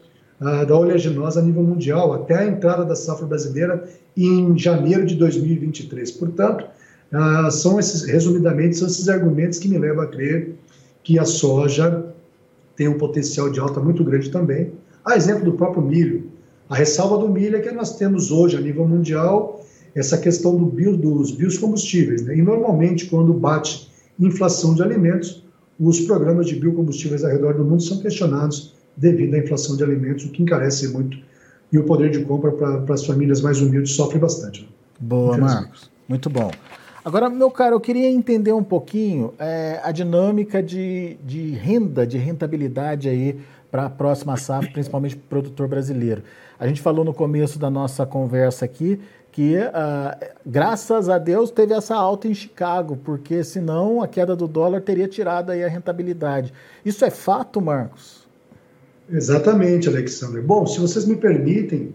uh, 0.41 0.67
da 0.67 0.77
oleaginosa 0.77 1.41
a 1.41 1.43
nível 1.43 1.63
mundial, 1.63 2.13
até 2.13 2.39
a 2.39 2.47
entrada 2.47 2.85
da 2.85 2.95
safra 2.95 3.27
brasileira 3.27 3.85
em 4.17 4.57
janeiro 4.57 5.05
de 5.05 5.15
2023. 5.17 6.11
Portanto, 6.13 6.67
uh, 7.13 7.51
são 7.51 7.79
esses, 7.79 8.05
resumidamente, 8.05 8.77
são 8.77 8.87
esses 8.87 9.09
argumentos 9.09 9.59
que 9.59 9.69
me 9.69 9.79
levam 9.79 10.05
a 10.05 10.07
crer 10.07 10.55
que 11.03 11.19
a 11.19 11.25
soja 11.25 12.05
tem 12.77 12.89
um 12.89 12.97
potencial 12.97 13.51
de 13.51 13.59
alta 13.59 13.81
muito 13.81 14.05
grande 14.05 14.31
também. 14.31 14.73
A 15.05 15.17
exemplo 15.17 15.45
do 15.45 15.53
próprio 15.55 15.83
milho. 15.83 16.31
A 16.71 16.77
ressalva 16.77 17.19
do 17.19 17.29
milho 17.29 17.57
é 17.57 17.61
que 17.61 17.73
nós 17.73 17.97
temos 17.97 18.31
hoje, 18.31 18.57
a 18.57 18.61
nível 18.61 18.87
mundial, 18.87 19.61
essa 19.93 20.17
questão 20.17 20.57
do 20.57 20.67
bio, 20.67 20.97
dos 20.97 21.33
biocombustíveis. 21.33 22.23
Né? 22.23 22.37
E 22.37 22.43
normalmente, 22.43 23.07
quando 23.07 23.35
bate 23.35 23.91
inflação 24.21 24.73
de 24.73 24.81
alimentos, 24.81 25.43
os 25.81 26.01
programas 26.03 26.47
de 26.47 26.55
biocombustíveis 26.55 27.25
ao 27.25 27.31
redor 27.33 27.55
do 27.55 27.65
mundo 27.65 27.83
são 27.83 27.99
questionados 27.99 28.77
devido 28.97 29.35
à 29.35 29.39
inflação 29.39 29.77
de 29.77 29.83
alimentos, 29.83 30.27
o 30.27 30.29
que 30.31 30.45
encarece 30.45 30.87
muito. 30.89 31.19
E 31.73 31.79
o 31.79 31.83
poder 31.83 32.11
de 32.11 32.25
compra 32.25 32.53
para 32.53 32.95
as 32.95 33.05
famílias 33.05 33.41
mais 33.41 33.61
humildes 33.61 33.93
sofre 33.93 34.21
bastante. 34.21 34.63
Né? 34.63 34.69
Boa, 35.01 35.37
Marcos. 35.37 35.91
Muito 36.09 36.31
bom. 36.31 36.53
Agora, 37.05 37.29
meu 37.29 37.51
caro, 37.51 37.75
eu 37.75 37.81
queria 37.81 38.09
entender 38.09 38.53
um 38.53 38.63
pouquinho 38.63 39.33
é, 39.41 39.81
a 39.83 39.91
dinâmica 39.91 40.63
de, 40.63 41.17
de 41.25 41.51
renda, 41.51 42.07
de 42.07 42.17
rentabilidade 42.17 43.09
aí 43.09 43.41
para 43.71 43.87
a 43.87 43.91
próxima 43.91 44.37
safra, 44.37 44.71
principalmente 44.71 45.17
para 45.17 45.25
o 45.25 45.29
produtor 45.43 45.67
brasileiro. 45.67 46.23
A 46.61 46.67
gente 46.67 46.83
falou 46.83 47.03
no 47.07 47.15
começo 47.15 47.59
da 47.59 47.71
nossa 47.71 48.05
conversa 48.05 48.67
aqui 48.67 49.01
que, 49.33 49.57
uh, 49.57 50.27
graças 50.45 51.09
a 51.09 51.17
Deus, 51.17 51.51
teve 51.51 51.73
essa 51.73 51.95
alta 51.95 52.29
em 52.29 52.35
Chicago, 52.35 52.99
porque 53.03 53.43
senão 53.43 54.03
a 54.03 54.07
queda 54.07 54.37
do 54.37 54.47
dólar 54.47 54.83
teria 54.83 55.09
tirado 55.09 55.53
aí 55.53 55.65
a 55.65 55.69
rentabilidade. 55.69 56.53
Isso 56.85 57.03
é 57.03 57.09
fato, 57.09 57.63
Marcos? 57.63 58.29
Exatamente, 59.11 59.89
Alexandre. 59.89 60.43
Bom, 60.43 60.67
se 60.67 60.79
vocês 60.79 61.07
me 61.07 61.17
permitem, 61.17 61.95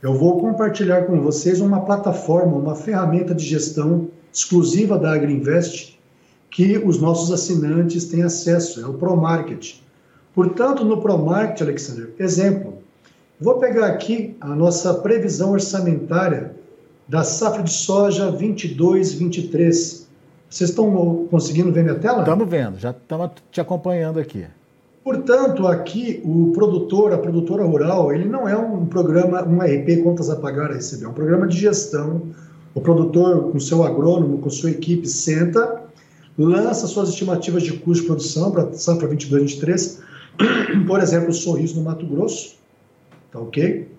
eu 0.00 0.14
vou 0.14 0.38
compartilhar 0.40 1.06
com 1.06 1.20
vocês 1.20 1.60
uma 1.60 1.80
plataforma, 1.80 2.56
uma 2.56 2.76
ferramenta 2.76 3.34
de 3.34 3.44
gestão 3.44 4.06
exclusiva 4.32 4.96
da 4.96 5.12
AgriInvest 5.12 5.98
que 6.48 6.78
os 6.78 7.00
nossos 7.00 7.32
assinantes 7.32 8.04
têm 8.04 8.22
acesso, 8.22 8.80
é 8.80 8.86
o 8.86 8.94
ProMarket. 8.94 9.82
Portanto, 10.32 10.84
no 10.84 11.00
ProMarket, 11.00 11.62
Alexandre, 11.62 12.14
exemplo, 12.16 12.73
vou 13.40 13.58
pegar 13.58 13.86
aqui 13.86 14.36
a 14.40 14.48
nossa 14.48 14.94
previsão 14.94 15.52
orçamentária 15.52 16.54
da 17.08 17.22
safra 17.22 17.62
de 17.62 17.72
soja 17.72 18.32
22-23. 18.32 20.04
Vocês 20.48 20.70
estão 20.70 21.26
conseguindo 21.30 21.72
ver 21.72 21.82
minha 21.82 21.98
tela? 21.98 22.20
Estamos 22.20 22.48
vendo, 22.48 22.78
já 22.78 22.90
estamos 22.90 23.30
te 23.50 23.60
acompanhando 23.60 24.18
aqui. 24.18 24.46
Portanto, 25.02 25.66
aqui 25.66 26.22
o 26.24 26.52
produtor, 26.54 27.12
a 27.12 27.18
produtora 27.18 27.62
rural, 27.64 28.10
ele 28.10 28.24
não 28.24 28.48
é 28.48 28.56
um 28.56 28.86
programa, 28.86 29.42
um 29.42 29.58
RP 29.58 30.02
contas 30.02 30.30
a 30.30 30.36
pagar 30.36 30.70
a 30.70 30.74
receber, 30.74 31.04
é 31.04 31.08
um 31.08 31.12
programa 31.12 31.46
de 31.46 31.58
gestão. 31.58 32.22
O 32.74 32.80
produtor, 32.80 33.52
com 33.52 33.60
seu 33.60 33.84
agrônomo, 33.84 34.38
com 34.38 34.48
sua 34.48 34.70
equipe, 34.70 35.06
senta, 35.06 35.82
lança 36.38 36.86
suas 36.86 37.10
estimativas 37.10 37.62
de 37.62 37.74
custo 37.74 38.02
de 38.02 38.06
produção 38.06 38.50
para 38.50 38.62
a 38.62 38.72
safra 38.72 39.06
22-23, 39.06 39.98
por 40.86 41.00
exemplo, 41.00 41.28
o 41.28 41.34
Sorriso 41.34 41.76
no 41.76 41.82
Mato 41.82 42.06
Grosso, 42.06 42.56
tá 43.34 43.40
ok? 43.40 43.94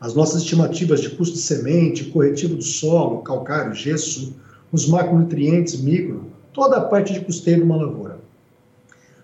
as 0.00 0.14
nossas 0.14 0.42
estimativas 0.42 1.00
de 1.00 1.10
custo 1.10 1.36
de 1.36 1.42
semente, 1.42 2.04
corretivo 2.06 2.56
do 2.56 2.62
solo, 2.62 3.22
calcário, 3.22 3.74
gesso, 3.74 4.34
os 4.70 4.86
macronutrientes, 4.86 5.80
micro, 5.80 6.26
toda 6.52 6.76
a 6.76 6.80
parte 6.82 7.12
de 7.12 7.20
custeio 7.20 7.58
de 7.58 7.62
uma 7.62 7.76
lavoura. 7.76 8.18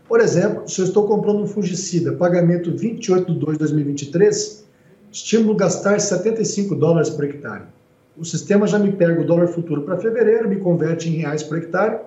Por 0.09 0.21
exemplo, 0.21 0.69
se 0.69 0.81
eu 0.81 0.87
estou 0.87 1.07
comprando 1.07 1.43
um 1.43 1.47
fungicida, 1.47 2.13
pagamento 2.13 2.75
28 2.75 3.33
de 3.33 3.39
2 3.39 3.53
de 3.53 3.59
2023, 3.59 4.65
estímulo 5.11 5.55
gastar 5.55 6.01
75 6.01 6.75
dólares 6.75 7.11
por 7.11 7.25
hectare. 7.25 7.65
O 8.17 8.25
sistema 8.25 8.67
já 8.67 8.79
me 8.79 8.93
pega 8.93 9.21
o 9.21 9.27
dólar 9.27 9.49
futuro 9.49 9.83
para 9.83 9.99
fevereiro, 9.99 10.49
me 10.49 10.57
converte 10.57 11.09
em 11.09 11.19
reais 11.19 11.43
por 11.43 11.59
hectare, 11.59 12.01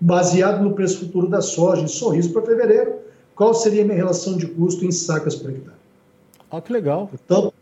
baseado 0.00 0.62
no 0.62 0.74
preço 0.74 1.00
futuro 1.00 1.28
da 1.28 1.40
soja 1.40 1.82
em 1.82 1.88
sorriso 1.88 2.32
para 2.32 2.42
fevereiro, 2.42 2.94
qual 3.34 3.54
seria 3.54 3.82
a 3.82 3.84
minha 3.84 3.96
relação 3.96 4.36
de 4.36 4.46
custo 4.46 4.84
em 4.84 4.90
sacas 4.90 5.34
por 5.34 5.50
hectare. 5.50 5.83
Olha 6.54 6.62
que 6.62 6.72
legal. 6.72 7.10
Então, 7.12 7.52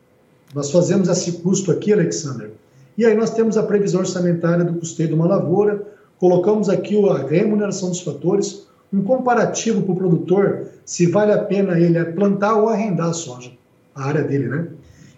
nós 0.54 0.70
fazemos 0.70 1.08
esse 1.08 1.32
custo 1.40 1.72
aqui, 1.72 1.94
Alexander, 1.94 2.50
e 2.98 3.06
aí 3.06 3.16
nós 3.16 3.30
temos 3.30 3.56
a 3.56 3.62
previsão 3.62 4.00
orçamentária 4.00 4.62
do 4.62 4.78
custeio 4.78 5.08
de 5.08 5.14
uma 5.14 5.26
lavoura, 5.26 5.82
colocamos 6.18 6.68
aqui 6.68 6.94
a 7.08 7.26
remuneração 7.26 7.88
dos 7.88 8.02
fatores, 8.02 8.66
um 8.92 9.02
comparativo 9.02 9.80
para 9.80 9.92
o 9.92 9.96
produtor 9.96 10.66
se 10.84 11.06
vale 11.06 11.32
a 11.32 11.42
pena 11.42 11.80
ele 11.80 12.04
plantar 12.12 12.56
ou 12.56 12.68
arrendar 12.68 13.08
a 13.08 13.12
soja, 13.14 13.50
a 13.94 14.04
área 14.04 14.22
dele, 14.22 14.48
né? 14.48 14.68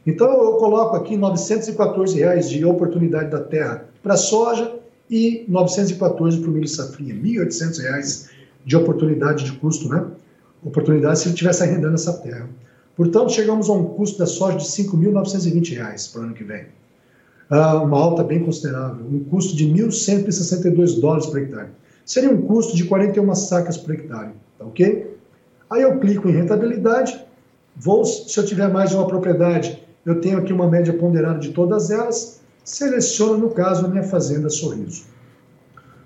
Então 0.06 0.30
eu 0.30 0.52
coloco 0.52 0.94
aqui 0.94 1.16
914 1.16 2.16
reais 2.16 2.48
de 2.48 2.64
oportunidade 2.64 3.28
da 3.28 3.40
terra 3.40 3.86
para 4.00 4.16
soja 4.16 4.72
e 5.10 5.44
914 5.48 6.38
para 6.38 6.48
o 6.48 6.52
milho 6.52 6.68
safrinha, 6.68 7.16
1.800 7.16 7.82
reais 7.82 8.30
de 8.64 8.76
oportunidade 8.76 9.44
de 9.44 9.52
custo, 9.58 9.88
né? 9.88 10.06
Oportunidade 10.62 11.18
se 11.18 11.24
ele 11.24 11.34
estivesse 11.34 11.64
arrendando 11.64 11.96
essa 11.96 12.12
terra. 12.12 12.48
Portanto, 12.96 13.32
chegamos 13.32 13.68
a 13.68 13.72
um 13.72 13.84
custo 13.84 14.18
da 14.18 14.26
soja 14.26 14.58
de 14.58 14.64
R$ 14.64 14.88
5.920 14.88 16.12
para 16.12 16.20
o 16.20 16.24
ano 16.24 16.34
que 16.34 16.44
vem. 16.44 16.66
Uh, 17.50 17.84
uma 17.84 17.98
alta 17.98 18.24
bem 18.24 18.42
considerável, 18.42 19.04
um 19.06 19.22
custo 19.24 19.54
de 19.54 19.66
1.162 19.68 21.00
dólares 21.00 21.26
por 21.26 21.38
hectare. 21.38 21.68
Seria 22.04 22.30
um 22.30 22.40
custo 22.42 22.74
de 22.76 22.84
41 22.84 23.34
sacas 23.34 23.76
por 23.76 23.94
hectare, 23.94 24.30
tá 24.58 24.64
ok? 24.64 25.14
Aí 25.70 25.82
eu 25.82 25.98
clico 25.98 26.28
em 26.28 26.32
rentabilidade, 26.32 27.20
vou, 27.76 28.04
se 28.04 28.38
eu 28.38 28.44
tiver 28.44 28.68
mais 28.68 28.90
de 28.90 28.96
uma 28.96 29.06
propriedade, 29.06 29.82
eu 30.06 30.20
tenho 30.20 30.38
aqui 30.38 30.52
uma 30.52 30.68
média 30.68 30.92
ponderada 30.92 31.38
de 31.38 31.50
todas 31.50 31.90
elas, 31.90 32.40
seleciono, 32.64 33.38
no 33.38 33.50
caso, 33.50 33.84
a 33.84 33.88
minha 33.88 34.04
fazenda 34.04 34.48
Sorriso. 34.48 35.04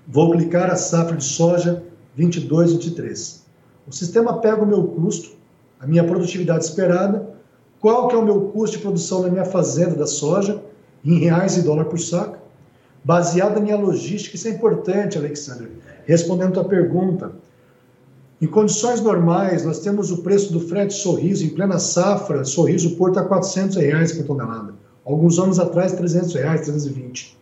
Vou 0.07 0.31
clicar 0.31 0.69
a 0.71 0.75
safra 0.75 1.15
de 1.15 1.23
soja 1.23 1.83
22, 2.15 2.73
23. 2.73 3.45
O 3.87 3.91
sistema 3.91 4.39
pega 4.39 4.61
o 4.61 4.65
meu 4.65 4.83
custo, 4.83 5.38
a 5.79 5.87
minha 5.87 6.03
produtividade 6.03 6.65
esperada, 6.65 7.29
qual 7.79 8.07
que 8.07 8.15
é 8.15 8.17
o 8.17 8.25
meu 8.25 8.41
custo 8.49 8.77
de 8.77 8.83
produção 8.83 9.21
na 9.21 9.29
minha 9.29 9.45
fazenda 9.45 9.95
da 9.95 10.05
soja, 10.05 10.61
em 11.03 11.17
reais 11.17 11.55
e 11.55 11.61
dólar 11.61 11.85
por 11.85 11.99
saco, 11.99 12.37
baseado 13.03 13.55
na 13.55 13.61
minha 13.61 13.77
logística, 13.77 14.35
isso 14.35 14.47
é 14.47 14.51
importante, 14.51 15.17
Alexandre, 15.17 15.71
respondendo 16.05 16.49
a 16.49 16.53
tua 16.55 16.65
pergunta. 16.65 17.31
Em 18.41 18.47
condições 18.47 19.01
normais, 19.01 19.63
nós 19.63 19.79
temos 19.79 20.11
o 20.11 20.21
preço 20.21 20.51
do 20.51 20.59
frete 20.59 20.93
sorriso, 20.93 21.45
em 21.45 21.49
plena 21.49 21.79
safra, 21.79 22.43
sorriso 22.43 22.95
porto 22.95 23.19
a 23.19 23.25
400 23.25 23.77
reais 23.77 24.11
por 24.11 24.25
tonelada. 24.25 24.73
Alguns 25.05 25.39
anos 25.39 25.59
atrás, 25.59 25.93
300 25.93 26.33
reais, 26.35 26.61
320. 26.61 27.37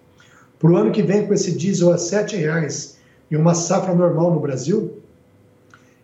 Para 0.60 0.72
o 0.72 0.76
ano 0.76 0.92
que 0.92 1.04
vem, 1.04 1.28
com 1.28 1.34
esse 1.34 1.52
diesel 1.52 1.92
a 1.92 1.98
7 1.98 2.36
reais, 2.36 2.98
e 3.30 3.36
uma 3.36 3.54
safra 3.54 3.94
normal 3.94 4.34
no 4.34 4.40
Brasil, 4.40 4.97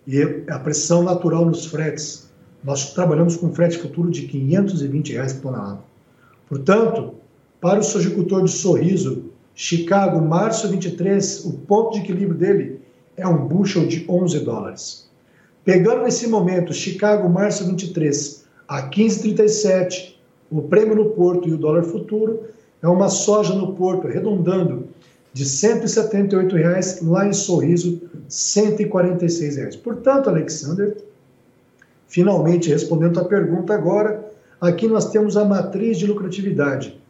e 0.05 0.21
a 0.49 0.59
pressão 0.59 1.03
natural 1.03 1.45
nos 1.45 1.65
fretes, 1.65 2.29
nós 2.63 2.93
trabalhamos 2.93 3.35
com 3.35 3.53
frete 3.53 3.77
futuro 3.77 4.09
de 4.09 4.23
520 4.23 5.13
reais 5.13 5.33
por 5.33 5.51
tonelada. 5.51 5.79
Portanto, 6.47 7.15
para 7.59 7.79
o 7.79 7.83
sojicultor 7.83 8.43
de 8.43 8.51
sorriso, 8.51 9.31
Chicago, 9.55 10.21
março 10.21 10.67
23, 10.67 11.45
o 11.45 11.53
ponto 11.53 11.93
de 11.93 11.99
equilíbrio 11.99 12.37
dele 12.37 12.79
é 13.15 13.27
um 13.27 13.47
bushel 13.47 13.87
de 13.87 14.05
11 14.09 14.39
dólares. 14.39 15.09
Pegando 15.63 16.03
nesse 16.03 16.27
momento, 16.27 16.73
Chicago, 16.73 17.29
março 17.29 17.65
23, 17.65 18.45
a 18.67 18.89
15,37, 18.89 20.15
o 20.51 20.61
prêmio 20.63 20.95
no 20.95 21.11
porto 21.11 21.47
e 21.47 21.53
o 21.53 21.57
dólar 21.57 21.83
futuro, 21.83 22.41
é 22.81 22.87
uma 22.87 23.07
soja 23.09 23.53
no 23.53 23.73
porto, 23.73 24.07
arredondando, 24.07 24.82
de 25.33 25.45
178 25.45 26.55
reais, 26.55 27.01
lá 27.01 27.27
em 27.27 27.33
Sorriso, 27.33 28.01
146 28.29 29.57
reais. 29.57 29.75
Portanto, 29.75 30.29
Alexander, 30.29 30.95
Finalmente, 32.13 32.69
respondendo 32.69 33.19
a 33.19 33.25
pergunta 33.25 33.73
agora, 33.73 34.23
aqui 34.61 34.87
nós 34.87 35.09
temos 35.09 35.35
a 35.35 35.43
matriz 35.43 35.97
de 35.97 36.05
lucratividade. 36.05 37.01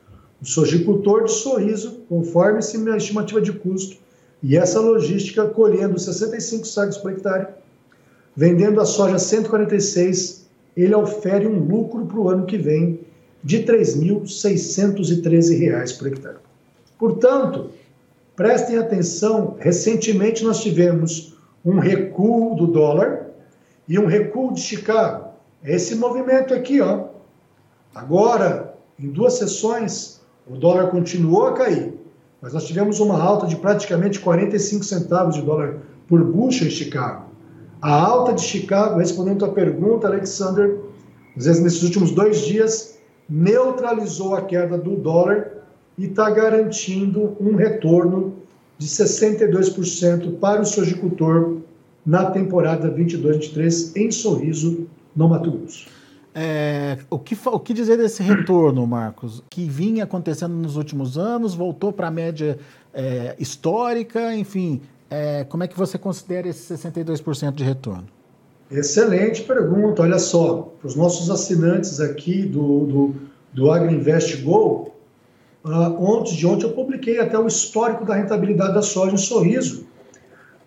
O 0.42 0.46
sojicultor 0.46 1.25
de 1.25 1.34
sorriso, 1.34 2.00
conforme 2.08 2.60
a 2.60 2.62
estimativa 2.96 3.42
de 3.42 3.51
custo, 3.51 3.98
e 4.42 4.56
essa 4.56 4.80
logística 4.80 5.46
colhendo 5.46 6.00
65 6.00 6.65
sacos 6.65 6.98
por 6.98 7.12
hectare, 7.12 7.48
vendendo 8.34 8.80
a 8.80 8.86
soja 8.86 9.20
146, 9.20 10.46
ele 10.77 10.96
ofere 10.96 11.48
um 11.48 11.60
lucro 11.60 12.06
para 12.06 12.20
o 12.22 12.30
ano 12.30 12.46
que 12.46 12.58
vem 12.58 13.01
de 13.44 13.58
R$ 13.58 13.65
3.613 13.65 15.98
por 15.98 16.08
hectare. 16.08 16.38
Portanto, 16.98 17.72
prestem 18.36 18.78
atenção, 18.78 19.56
recentemente 19.60 20.44
nós 20.44 20.62
tivemos 20.62 21.38
um 21.63 21.80
recuo 21.80 22.56
do 22.56 22.68
dólar, 22.68 23.24
e 23.88 24.00
um 24.00 24.06
recuo 24.06 24.54
de 24.54 24.62
Chicago. 24.62 25.30
É 25.63 25.75
esse 25.75 25.96
movimento 25.96 26.54
aqui, 26.54 26.82
ó. 26.82 27.06
Agora, 27.94 28.75
em 29.00 29.10
duas 29.10 29.34
sessões, 29.34 30.22
o 30.48 30.56
dólar 30.56 30.88
continuou 30.90 31.48
a 31.48 31.54
cair. 31.54 31.94
mas 32.42 32.54
nós 32.54 32.66
tivemos 32.66 33.00
uma 33.00 33.22
alta 33.22 33.48
de 33.48 33.56
praticamente 33.56 34.20
45 34.20 34.84
centavos 34.84 35.36
de 35.36 35.42
dólar 35.42 35.78
por 36.10 36.22
bushel 36.22 36.68
em 36.68 36.72
Chicago. 36.72 37.28
A 37.82 37.94
alta 37.94 38.34
de 38.34 38.42
Chicago, 38.42 39.00
respondendo 39.00 39.46
à 39.46 39.50
pergunta, 39.50 40.08
Alexander, 40.08 40.78
nesses 41.38 41.84
últimos 41.84 42.12
dois 42.12 42.40
dias, 42.40 43.00
neutralizou 43.30 44.36
a 44.36 44.42
queda 44.42 44.78
do 44.78 44.98
dólar 44.98 45.62
e 45.97 46.05
está 46.05 46.29
garantindo 46.29 47.35
um 47.39 47.55
retorno 47.55 48.35
de 48.77 48.88
62% 48.88 50.39
para 50.39 50.62
o 50.62 50.65
sojicultor 50.65 51.57
na 52.05 52.31
temporada 52.31 52.91
22-23 52.91 53.95
em 53.95 54.12
Sorriso, 54.12 54.88
no 55.15 55.29
Mato 55.29 55.51
Grosso. 55.51 55.88
É, 56.35 56.97
o, 57.09 57.19
que, 57.19 57.38
o 57.45 57.59
que 57.59 57.73
dizer 57.73 57.97
desse 57.97 58.23
retorno, 58.23 58.85
Marcos? 58.88 59.43
Que 59.50 59.65
vinha 59.65 60.03
acontecendo 60.03 60.53
nos 60.53 60.75
últimos 60.75 61.17
anos, 61.17 61.53
voltou 61.53 61.93
para 61.93 62.07
a 62.07 62.12
média 62.12 62.57
é, 62.93 63.35
histórica, 63.38 64.35
enfim, 64.35 64.81
é, 65.09 65.43
como 65.43 65.63
é 65.63 65.67
que 65.67 65.77
você 65.77 65.97
considera 65.97 66.47
esse 66.47 66.73
62% 66.73 67.53
de 67.53 67.63
retorno? 67.63 68.07
Excelente 68.71 69.43
pergunta. 69.43 70.01
Olha 70.01 70.17
só, 70.17 70.73
para 70.79 70.88
os 70.88 70.95
nossos 70.95 71.29
assinantes 71.29 72.00
aqui 72.00 72.41
do, 72.41 72.85
do, 72.85 73.15
do 73.53 73.71
AgriInvest 73.71 74.41
Go, 74.41 74.92
ontem 75.65 76.36
de 76.36 76.46
ontem 76.46 76.65
eu 76.65 76.74
publiquei 76.74 77.20
até 77.20 77.38
o 77.38 77.48
histórico 77.48 78.05
da 78.05 78.15
rentabilidade 78.15 78.74
da 78.74 78.82
soja 78.82 79.13
em 79.13 79.17
sorriso. 79.17 79.86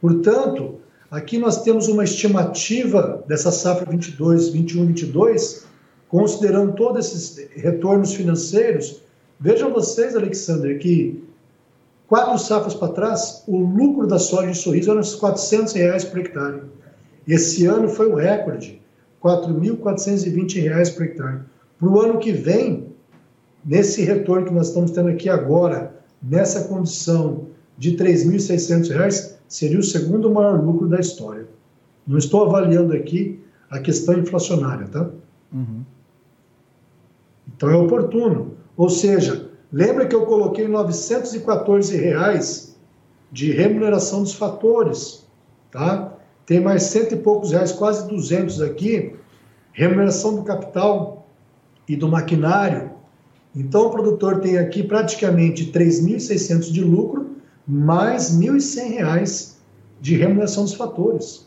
Portanto, 0.00 0.76
aqui 1.10 1.38
nós 1.38 1.62
temos 1.62 1.88
uma 1.88 2.04
estimativa 2.04 3.22
dessa 3.28 3.50
safra 3.50 3.90
22, 3.90 4.48
21, 4.48 4.86
22, 4.86 5.66
considerando 6.08 6.72
todos 6.72 7.06
esses 7.06 7.48
retornos 7.54 8.14
financeiros. 8.14 9.02
Vejam 9.38 9.72
vocês, 9.72 10.16
Alexander, 10.16 10.78
que 10.78 11.22
quatro 12.06 12.38
safras 12.38 12.74
para 12.74 12.92
trás, 12.92 13.42
o 13.46 13.58
lucro 13.58 14.06
da 14.06 14.18
soja 14.18 14.50
em 14.50 14.54
sorriso 14.54 14.90
era 14.90 15.00
uns 15.00 15.14
400 15.14 15.74
reais 15.74 16.04
por 16.04 16.20
hectare. 16.20 16.62
Esse 17.28 17.66
ano 17.66 17.88
foi 17.88 18.06
o 18.06 18.14
recorde, 18.14 18.80
R$ 19.22 19.30
4.420 19.30 20.94
por 20.94 21.02
hectare. 21.02 21.40
Para 21.78 21.88
o 21.88 22.00
ano 22.00 22.18
que 22.18 22.32
vem, 22.32 22.85
nesse 23.66 24.02
retorno 24.02 24.46
que 24.46 24.54
nós 24.54 24.68
estamos 24.68 24.92
tendo 24.92 25.08
aqui 25.08 25.28
agora, 25.28 25.92
nessa 26.22 26.68
condição 26.68 27.48
de 27.76 27.90
R$ 27.90 27.96
3.600, 27.96 29.34
seria 29.48 29.78
o 29.78 29.82
segundo 29.82 30.30
maior 30.30 30.62
lucro 30.62 30.88
da 30.88 31.00
história. 31.00 31.48
Não 32.06 32.16
estou 32.16 32.44
avaliando 32.44 32.92
aqui 32.94 33.42
a 33.68 33.80
questão 33.80 34.16
inflacionária, 34.16 34.86
tá? 34.86 35.10
Uhum. 35.52 35.82
Então 37.48 37.68
é 37.68 37.76
oportuno. 37.76 38.54
Ou 38.76 38.88
seja, 38.88 39.50
lembra 39.72 40.06
que 40.06 40.14
eu 40.14 40.24
coloquei 40.24 40.68
914 40.68 41.96
reais 41.96 42.76
de 43.32 43.50
remuneração 43.50 44.22
dos 44.22 44.34
fatores, 44.34 45.26
tá? 45.70 46.12
Tem 46.44 46.60
mais 46.60 46.84
cento 46.84 47.14
e 47.14 47.18
poucos 47.18 47.50
reais, 47.50 47.72
quase 47.72 48.08
200 48.08 48.62
aqui, 48.62 49.16
remuneração 49.72 50.36
do 50.36 50.44
capital 50.44 51.26
e 51.88 51.96
do 51.96 52.08
maquinário. 52.08 52.95
Então, 53.56 53.86
o 53.86 53.90
produtor 53.90 54.40
tem 54.40 54.58
aqui 54.58 54.82
praticamente 54.82 55.72
3.600 55.72 56.70
de 56.70 56.84
lucro, 56.84 57.36
mais 57.66 58.38
R$ 58.38 58.48
1.100 58.48 59.54
de 59.98 60.14
remuneração 60.14 60.64
dos 60.64 60.74
fatores. 60.74 61.46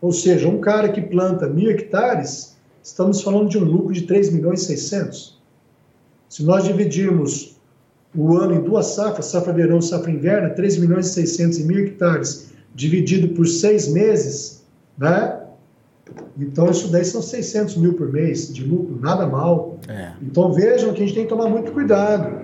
Ou 0.00 0.12
seja, 0.12 0.48
um 0.48 0.60
cara 0.60 0.88
que 0.88 1.02
planta 1.02 1.48
mil 1.48 1.68
hectares, 1.68 2.56
estamos 2.80 3.20
falando 3.22 3.48
de 3.48 3.58
um 3.58 3.64
lucro 3.64 3.92
de 3.92 4.02
3 4.02 4.32
milhões 4.32 4.62
e 4.62 4.66
600. 4.66 5.42
Se 6.28 6.44
nós 6.44 6.62
dividirmos 6.62 7.56
o 8.14 8.36
ano 8.36 8.54
em 8.54 8.62
duas 8.62 8.86
safras, 8.86 9.26
safra 9.26 9.52
verão 9.52 9.78
e 9.78 9.82
safra 9.82 10.12
inverno, 10.12 10.54
3 10.54 10.78
milhões 10.78 11.08
e 11.08 11.12
600 11.12 11.58
em 11.58 11.66
mil 11.66 11.78
hectares, 11.80 12.52
dividido 12.74 13.34
por 13.34 13.46
seis 13.46 13.88
meses, 13.88 14.64
né? 14.96 15.41
Então, 16.38 16.70
isso 16.70 16.88
daí 16.88 17.04
são 17.04 17.22
600 17.22 17.76
mil 17.76 17.94
por 17.94 18.12
mês 18.12 18.52
de 18.52 18.64
lucro, 18.64 18.98
nada 19.00 19.26
mal. 19.26 19.78
É. 19.88 20.12
Então, 20.22 20.52
vejam 20.52 20.92
que 20.92 21.02
a 21.02 21.06
gente 21.06 21.14
tem 21.14 21.24
que 21.24 21.28
tomar 21.28 21.48
muito 21.48 21.72
cuidado. 21.72 22.42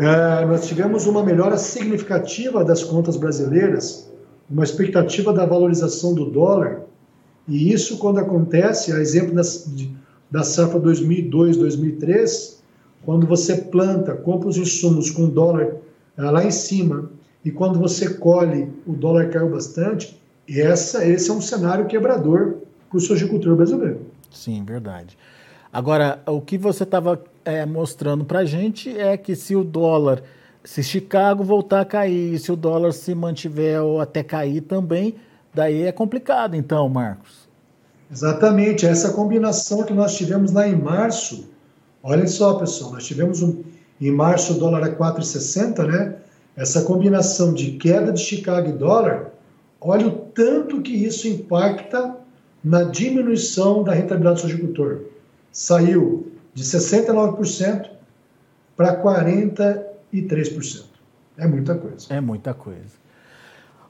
É, 0.00 0.46
nós 0.46 0.66
tivemos 0.66 1.06
uma 1.06 1.22
melhora 1.22 1.56
significativa 1.56 2.64
das 2.64 2.82
contas 2.82 3.16
brasileiras, 3.16 4.10
uma 4.50 4.64
expectativa 4.64 5.32
da 5.32 5.46
valorização 5.46 6.14
do 6.14 6.30
dólar, 6.30 6.82
e 7.46 7.72
isso, 7.72 7.98
quando 7.98 8.18
acontece, 8.18 8.92
a 8.92 9.00
exemplo 9.00 9.34
das, 9.34 9.70
da 10.30 10.42
safra 10.42 10.78
2002, 10.78 11.56
2003, 11.56 12.62
quando 13.04 13.26
você 13.26 13.56
planta, 13.56 14.14
compra 14.14 14.48
os 14.48 14.56
insumos 14.56 15.10
com 15.10 15.28
dólar 15.28 15.76
é, 16.16 16.22
lá 16.22 16.44
em 16.44 16.50
cima 16.50 17.10
e 17.44 17.50
quando 17.50 17.78
você 17.78 18.14
colhe, 18.14 18.68
o 18.86 18.92
dólar 18.92 19.28
caiu 19.30 19.50
bastante, 19.50 20.20
e 20.48 20.60
essa, 20.60 21.04
esse 21.04 21.28
é 21.28 21.32
um 21.32 21.40
cenário 21.40 21.86
quebrador 21.86 22.58
para 22.92 22.98
o 22.98 23.00
sojicultor 23.00 23.56
brasileiro. 23.56 24.00
Sim, 24.30 24.62
verdade. 24.64 25.16
Agora, 25.72 26.22
o 26.26 26.42
que 26.42 26.58
você 26.58 26.82
estava 26.82 27.22
é, 27.44 27.64
mostrando 27.64 28.24
para 28.24 28.40
a 28.40 28.44
gente 28.44 28.94
é 28.96 29.16
que 29.16 29.34
se 29.34 29.56
o 29.56 29.64
dólar, 29.64 30.22
se 30.62 30.82
Chicago 30.82 31.42
voltar 31.42 31.80
a 31.80 31.84
cair, 31.84 32.38
se 32.38 32.52
o 32.52 32.56
dólar 32.56 32.92
se 32.92 33.14
mantiver 33.14 33.82
ou 33.82 33.98
até 33.98 34.22
cair 34.22 34.60
também, 34.60 35.14
daí 35.54 35.84
é 35.84 35.92
complicado, 35.92 36.54
então, 36.54 36.86
Marcos. 36.90 37.48
Exatamente, 38.10 38.84
essa 38.84 39.12
combinação 39.12 39.84
que 39.84 39.94
nós 39.94 40.14
tivemos 40.14 40.52
lá 40.52 40.68
em 40.68 40.76
março. 40.76 41.48
Olha 42.02 42.26
só, 42.26 42.54
pessoal, 42.54 42.92
nós 42.92 43.06
tivemos 43.06 43.42
um, 43.42 43.62
em 43.98 44.10
março 44.10 44.52
o 44.52 44.58
dólar 44.58 44.84
a 44.84 44.94
4,60, 44.94 45.86
né? 45.86 46.16
essa 46.54 46.82
combinação 46.82 47.54
de 47.54 47.72
queda 47.72 48.12
de 48.12 48.20
Chicago 48.20 48.68
e 48.68 48.72
dólar, 48.72 49.30
olha 49.80 50.06
o 50.06 50.10
tanto 50.10 50.82
que 50.82 50.92
isso 50.92 51.26
impacta 51.26 52.21
na 52.62 52.84
diminuição 52.84 53.82
da 53.82 53.92
rentabilidade 53.92 54.42
do 54.42 54.48
agricultor. 54.48 55.00
Saiu 55.50 56.32
de 56.54 56.62
69% 56.62 57.90
para 58.76 59.02
43%. 59.02 60.84
É 61.36 61.46
muita 61.46 61.74
coisa. 61.74 62.06
É 62.10 62.20
muita 62.20 62.54
coisa. 62.54 63.02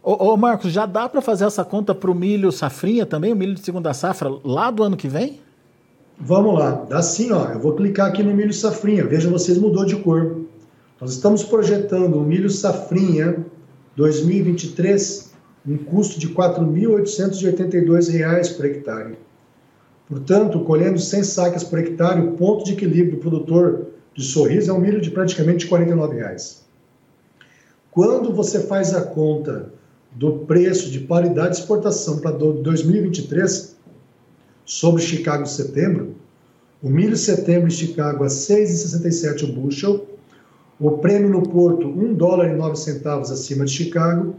Ô, 0.02 0.32
ô 0.32 0.36
Marcos, 0.36 0.72
já 0.72 0.86
dá 0.86 1.08
para 1.08 1.20
fazer 1.20 1.44
essa 1.44 1.64
conta 1.64 1.94
para 1.94 2.10
o 2.10 2.14
milho 2.14 2.50
safrinha 2.50 3.06
também, 3.06 3.32
o 3.32 3.36
milho 3.36 3.54
de 3.54 3.60
segunda 3.60 3.94
safra, 3.94 4.28
lá 4.44 4.70
do 4.70 4.82
ano 4.82 4.96
que 4.96 5.06
vem? 5.06 5.40
Vamos 6.18 6.58
lá, 6.58 6.84
dá 6.88 7.02
sim, 7.02 7.32
ó. 7.32 7.46
Eu 7.46 7.60
vou 7.60 7.74
clicar 7.74 8.08
aqui 8.08 8.22
no 8.22 8.34
milho 8.34 8.52
safrinha. 8.52 9.04
Veja 9.04 9.30
vocês, 9.30 9.58
mudou 9.58 9.84
de 9.84 9.96
cor. 9.96 10.42
Nós 11.00 11.12
estamos 11.12 11.42
projetando 11.42 12.16
o 12.16 12.22
milho 12.22 12.48
safrinha 12.48 13.44
2023 13.96 15.31
um 15.66 15.78
custo 15.78 16.18
de 16.18 16.26
R$ 16.28 16.34
4.882 16.34 18.56
por 18.56 18.66
hectare. 18.66 19.18
Portanto, 20.08 20.60
colhendo 20.60 20.98
100 20.98 21.24
sacas 21.24 21.64
por 21.64 21.78
hectare, 21.78 22.20
o 22.20 22.32
ponto 22.32 22.64
de 22.64 22.72
equilíbrio 22.72 23.12
do 23.12 23.18
produtor 23.18 23.86
de 24.14 24.24
sorriso 24.24 24.70
é 24.70 24.74
um 24.74 24.80
milho 24.80 25.00
de 25.00 25.10
praticamente 25.10 25.66
49 25.66 26.16
reais. 26.16 26.62
Quando 27.90 28.34
você 28.34 28.60
faz 28.60 28.94
a 28.94 29.02
conta 29.02 29.70
do 30.10 30.40
preço 30.40 30.90
de 30.90 31.00
paridade 31.00 31.50
de 31.50 31.58
exportação 31.60 32.18
para 32.18 32.32
2023 32.32 33.76
sobre 34.64 35.02
Chicago 35.02 35.46
setembro, 35.46 36.16
o 36.82 36.90
milho 36.90 37.16
setembro 37.16 37.68
em 37.68 37.70
Chicago 37.70 38.24
a 38.24 38.26
6,67 38.26 39.44
o 39.44 39.52
bushel, 39.52 40.04
o 40.80 40.98
prêmio 40.98 41.30
no 41.30 41.42
Porto, 41.42 41.86
1 41.86 42.14
dólar 42.14 42.50
e 42.50 42.56
9 42.56 42.76
centavos 42.76 43.30
acima 43.30 43.64
de 43.64 43.72
Chicago. 43.72 44.34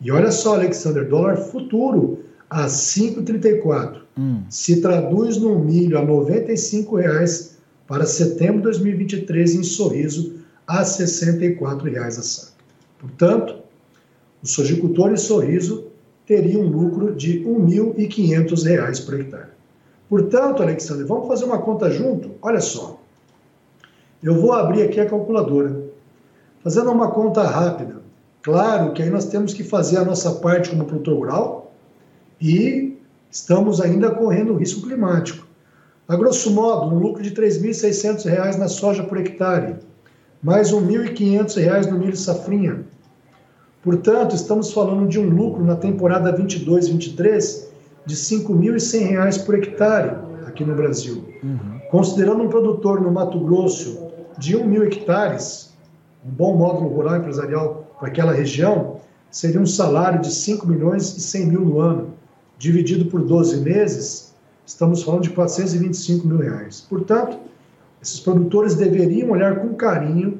E 0.00 0.10
olha 0.10 0.30
só, 0.30 0.54
Alexander, 0.54 1.08
dólar 1.08 1.36
futuro 1.36 2.24
a 2.50 2.66
5,34. 2.66 4.00
Hum. 4.18 4.42
Se 4.48 4.80
traduz 4.80 5.36
no 5.36 5.58
milho 5.58 5.98
a 5.98 6.02
95 6.02 6.96
reais 6.96 7.56
para 7.86 8.06
setembro 8.06 8.58
de 8.58 8.62
2023 8.64 9.54
em 9.56 9.62
Sorriso 9.62 10.34
a 10.66 10.84
64 10.84 11.90
reais 11.90 12.18
a 12.18 12.22
saca. 12.22 12.52
Portanto, 12.98 13.56
o 14.42 14.46
sojicultor 14.46 15.12
em 15.12 15.16
Sorriso 15.16 15.88
teria 16.26 16.58
um 16.58 16.66
lucro 16.66 17.14
de 17.14 17.38
R$ 17.38 17.44
1.500 17.44 19.04
por 19.04 19.20
hectare. 19.20 19.48
Portanto, 20.08 20.62
Alexander, 20.62 21.06
vamos 21.06 21.28
fazer 21.28 21.44
uma 21.44 21.58
conta 21.58 21.90
junto? 21.90 22.32
Olha 22.40 22.60
só. 22.60 23.00
Eu 24.22 24.40
vou 24.40 24.52
abrir 24.52 24.82
aqui 24.82 25.00
a 25.00 25.06
calculadora. 25.06 25.84
Fazendo 26.62 26.90
uma 26.90 27.10
conta 27.10 27.42
rápida, 27.42 28.03
claro 28.44 28.92
que 28.92 29.02
aí 29.02 29.10
nós 29.10 29.24
temos 29.24 29.52
que 29.52 29.64
fazer 29.64 29.96
a 29.96 30.04
nossa 30.04 30.30
parte 30.36 30.70
como 30.70 30.84
produtor 30.84 31.16
rural 31.16 31.72
e 32.40 32.96
estamos 33.30 33.80
ainda 33.80 34.12
correndo 34.12 34.54
risco 34.54 34.82
climático. 34.82 35.44
A 36.06 36.14
grosso 36.14 36.52
modo, 36.52 36.94
um 36.94 36.98
lucro 36.98 37.22
de 37.22 37.30
R$ 37.30 37.48
3.600 37.48 38.56
na 38.58 38.68
soja 38.68 39.02
por 39.02 39.18
hectare, 39.18 39.76
mais 40.42 40.70
R$ 40.70 40.76
1.500 40.78 41.86
no 41.90 41.98
milho 41.98 42.16
safrinha. 42.16 42.84
Portanto, 43.82 44.34
estamos 44.34 44.72
falando 44.72 45.08
de 45.08 45.18
um 45.18 45.28
lucro 45.28 45.64
na 45.64 45.76
temporada 45.76 46.32
22-23 46.36 47.64
de 48.06 48.14
R$ 48.14 48.20
5.100 48.20 49.44
por 49.44 49.54
hectare 49.54 50.16
aqui 50.46 50.64
no 50.64 50.74
Brasil. 50.74 51.24
Uhum. 51.42 51.80
Considerando 51.90 52.42
um 52.42 52.48
produtor 52.48 53.00
no 53.00 53.10
Mato 53.10 53.38
Grosso 53.40 54.08
de 54.38 54.56
1 54.56 54.66
mil 54.66 54.84
hectares, 54.84 55.72
um 56.24 56.30
bom 56.30 56.56
módulo 56.56 56.88
rural 56.88 57.16
empresarial 57.16 57.83
para 58.04 58.10
aquela 58.10 58.32
região, 58.34 59.00
seria 59.30 59.58
um 59.58 59.64
salário 59.64 60.20
de 60.20 60.30
5 60.30 60.66
milhões 60.66 61.16
e 61.16 61.20
100 61.22 61.46
mil 61.46 61.60
no 61.62 61.80
ano, 61.80 62.12
dividido 62.58 63.06
por 63.06 63.22
12 63.22 63.62
meses, 63.62 64.34
estamos 64.66 65.02
falando 65.02 65.22
de 65.22 65.30
425 65.30 66.26
mil 66.26 66.36
reais. 66.36 66.82
Portanto, 66.82 67.38
esses 68.02 68.20
produtores 68.20 68.74
deveriam 68.74 69.30
olhar 69.30 69.58
com 69.58 69.74
carinho 69.74 70.38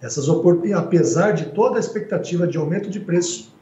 essas 0.00 0.30
oportunidades, 0.30 0.86
apesar 0.86 1.32
de 1.32 1.44
toda 1.50 1.76
a 1.76 1.80
expectativa 1.80 2.46
de 2.46 2.56
aumento 2.56 2.88
de 2.88 3.00
preço 3.00 3.54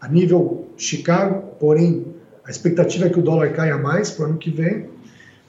a 0.00 0.08
nível 0.08 0.68
Chicago, 0.74 1.48
porém 1.60 2.06
a 2.46 2.50
expectativa 2.50 3.06
é 3.06 3.10
que 3.10 3.18
o 3.18 3.22
dólar 3.22 3.52
caia 3.52 3.76
mais 3.76 4.10
para 4.10 4.24
o 4.24 4.28
ano 4.30 4.38
que 4.38 4.50
vem, 4.50 4.88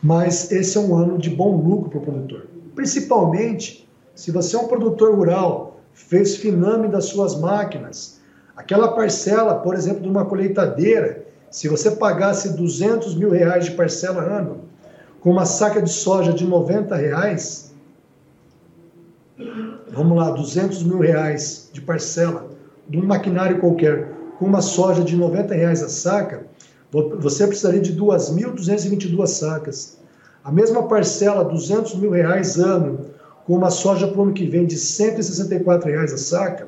mas 0.04 0.52
esse 0.52 0.78
é 0.78 0.82
um 0.82 0.94
ano 0.94 1.18
de 1.18 1.30
bom 1.30 1.56
lucro 1.56 1.90
para 1.90 2.00
o 2.00 2.02
produtor. 2.02 2.48
Principalmente 2.76 3.88
se 4.14 4.32
você 4.32 4.58
é 4.58 4.60
um 4.60 4.68
produtor 4.68 5.16
rural, 5.16 5.79
fez 5.94 6.38
finame 6.38 6.88
das 6.88 7.06
suas 7.06 7.40
máquinas, 7.40 8.20
aquela 8.56 8.90
parcela, 8.90 9.56
por 9.56 9.76
exemplo, 9.76 10.02
de 10.02 10.10
uma 10.10 10.26
colheitadeira, 10.26 11.26
se 11.52 11.68
você 11.68 11.92
pagasse 11.92 12.56
200 12.56 13.16
mil 13.16 13.30
reais 13.30 13.66
de 13.66 13.72
parcela 13.72 14.22
ano, 14.22 14.62
com 15.20 15.32
uma 15.32 15.46
saca 15.46 15.82
de 15.82 15.90
soja 15.90 16.32
de 16.32 16.46
90 16.46 16.96
reais, 16.96 17.74
vamos 19.90 20.18
lá, 20.18 20.32
200 20.32 20.84
mil 20.84 21.00
reais 21.00 21.70
de 21.74 21.82
parcela 21.82 22.48
de 22.88 22.98
um 22.98 23.06
maquinário 23.06 23.60
qualquer, 23.60 24.12
com 24.38 24.46
uma 24.46 24.62
soja 24.62 25.04
de 25.04 25.16
90 25.16 25.54
reais 25.54 25.84
a 25.84 25.90
saca, 25.90 26.46
você 26.92 27.46
precisaria 27.46 27.82
de 27.82 27.96
2.222 27.96 29.28
sacas. 29.28 30.00
A 30.44 30.52
mesma 30.52 30.88
parcela, 30.88 31.44
200 31.44 31.96
mil 31.96 32.10
reais 32.10 32.58
ano, 32.58 33.09
com 33.50 33.56
uma 33.56 33.72
soja 33.72 34.08
para 34.08 34.20
o 34.20 34.22
ano 34.26 34.34
que 34.34 34.46
vem 34.46 34.68
de 34.68 34.78
164 34.78 35.90
reais 35.90 36.14
a 36.14 36.18
saca, 36.18 36.68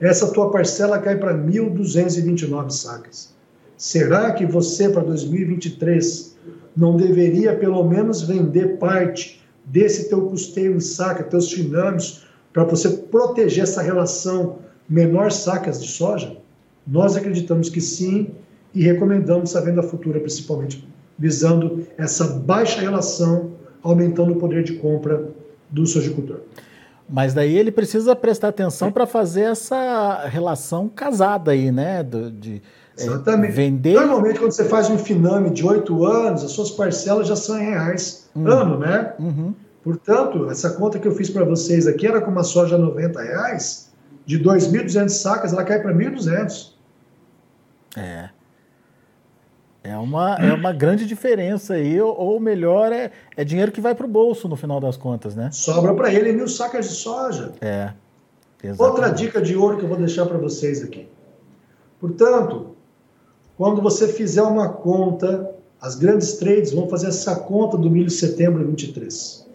essa 0.00 0.32
tua 0.32 0.50
parcela 0.50 0.98
cai 0.98 1.16
para 1.16 1.32
1.229 1.32 2.70
sacas. 2.70 3.32
Será 3.78 4.32
que 4.32 4.44
você, 4.44 4.88
para 4.88 5.04
2023, 5.04 6.36
não 6.76 6.96
deveria 6.96 7.54
pelo 7.54 7.88
menos 7.88 8.22
vender 8.22 8.76
parte 8.78 9.40
desse 9.64 10.08
teu 10.08 10.22
custeio 10.22 10.74
em 10.74 10.80
saca, 10.80 11.22
teus 11.22 11.52
finâmios, 11.52 12.26
para 12.52 12.64
você 12.64 12.88
proteger 12.88 13.62
essa 13.62 13.80
relação 13.80 14.58
menor 14.88 15.30
sacas 15.30 15.80
de 15.80 15.86
soja? 15.86 16.36
Nós 16.84 17.14
acreditamos 17.14 17.70
que 17.70 17.80
sim 17.80 18.32
e 18.74 18.82
recomendamos 18.82 19.54
a 19.54 19.60
venda 19.60 19.80
futura, 19.80 20.18
principalmente 20.18 20.88
visando 21.16 21.86
essa 21.96 22.26
baixa 22.26 22.80
relação, 22.80 23.52
aumentando 23.80 24.32
o 24.32 24.36
poder 24.40 24.64
de 24.64 24.72
compra 24.72 25.45
do 25.70 25.86
sojicultor. 25.86 26.40
Mas 27.08 27.32
daí 27.32 27.56
ele 27.56 27.70
precisa 27.70 28.16
prestar 28.16 28.48
atenção 28.48 28.90
para 28.90 29.06
fazer 29.06 29.42
essa 29.42 30.26
relação 30.26 30.88
casada 30.88 31.52
aí, 31.52 31.70
né? 31.70 32.02
Do, 32.02 32.30
de, 32.30 32.60
é, 32.98 33.04
Exatamente. 33.04 33.52
É, 33.52 33.54
vender... 33.54 33.94
Normalmente, 33.94 34.38
quando 34.38 34.52
você 34.52 34.64
faz 34.64 34.90
um 34.90 34.98
finame 34.98 35.50
de 35.50 35.64
oito 35.64 36.04
anos, 36.04 36.42
as 36.42 36.50
suas 36.50 36.70
parcelas 36.70 37.28
já 37.28 37.36
são 37.36 37.58
em 37.58 37.64
reais 37.64 38.28
uhum. 38.34 38.48
ano, 38.48 38.78
né? 38.78 39.12
Uhum. 39.18 39.54
Portanto, 39.84 40.50
essa 40.50 40.70
conta 40.70 40.98
que 40.98 41.06
eu 41.06 41.14
fiz 41.14 41.30
para 41.30 41.44
vocês 41.44 41.86
aqui 41.86 42.06
era 42.06 42.20
com 42.20 42.30
uma 42.30 42.42
soja 42.42 42.76
90 42.76 43.22
reais, 43.22 43.92
de 44.24 44.42
2.200 44.42 45.08
sacas, 45.10 45.52
ela 45.52 45.62
cai 45.62 45.80
para 45.80 45.94
1.200. 45.94 46.72
É. 47.96 48.30
É 49.86 49.96
uma, 49.96 50.34
é 50.34 50.52
uma 50.52 50.72
grande 50.72 51.06
diferença 51.06 51.74
aí, 51.74 52.00
ou, 52.00 52.12
ou 52.18 52.40
melhor, 52.40 52.92
é, 52.92 53.12
é 53.36 53.44
dinheiro 53.44 53.70
que 53.70 53.80
vai 53.80 53.94
para 53.94 54.04
o 54.04 54.08
bolso 54.08 54.48
no 54.48 54.56
final 54.56 54.80
das 54.80 54.96
contas, 54.96 55.36
né? 55.36 55.48
Sobra 55.52 55.94
para 55.94 56.12
ele 56.12 56.32
mil 56.32 56.48
sacas 56.48 56.88
de 56.88 56.94
soja. 56.96 57.52
É. 57.60 57.92
Exatamente. 58.62 58.82
Outra 58.82 59.10
dica 59.10 59.40
de 59.40 59.54
ouro 59.54 59.78
que 59.78 59.84
eu 59.84 59.88
vou 59.88 59.96
deixar 59.96 60.26
para 60.26 60.38
vocês 60.38 60.82
aqui. 60.82 61.06
Portanto, 62.00 62.74
quando 63.56 63.80
você 63.80 64.08
fizer 64.08 64.42
uma 64.42 64.70
conta, 64.70 65.54
as 65.80 65.94
grandes 65.94 66.32
trades 66.34 66.72
vão 66.72 66.88
fazer 66.88 67.06
essa 67.06 67.36
conta 67.36 67.76
do 67.76 67.88
milho 67.88 68.10
setembro 68.10 68.66
23. 68.66 69.46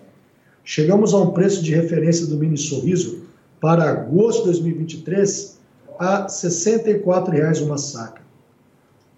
Chegamos 0.63 1.13
a 1.13 1.17
um 1.17 1.31
preço 1.31 1.61
de 1.61 1.75
referência 1.75 2.25
do 2.25 2.37
milho 2.37 2.57
sorriso 2.57 3.23
para 3.59 3.89
agosto 3.89 4.39
de 4.39 4.45
2023 4.45 5.59
a 5.99 6.21
R$ 6.21 6.27
64,00 6.27 7.65
uma 7.65 7.77
saca. 7.77 8.20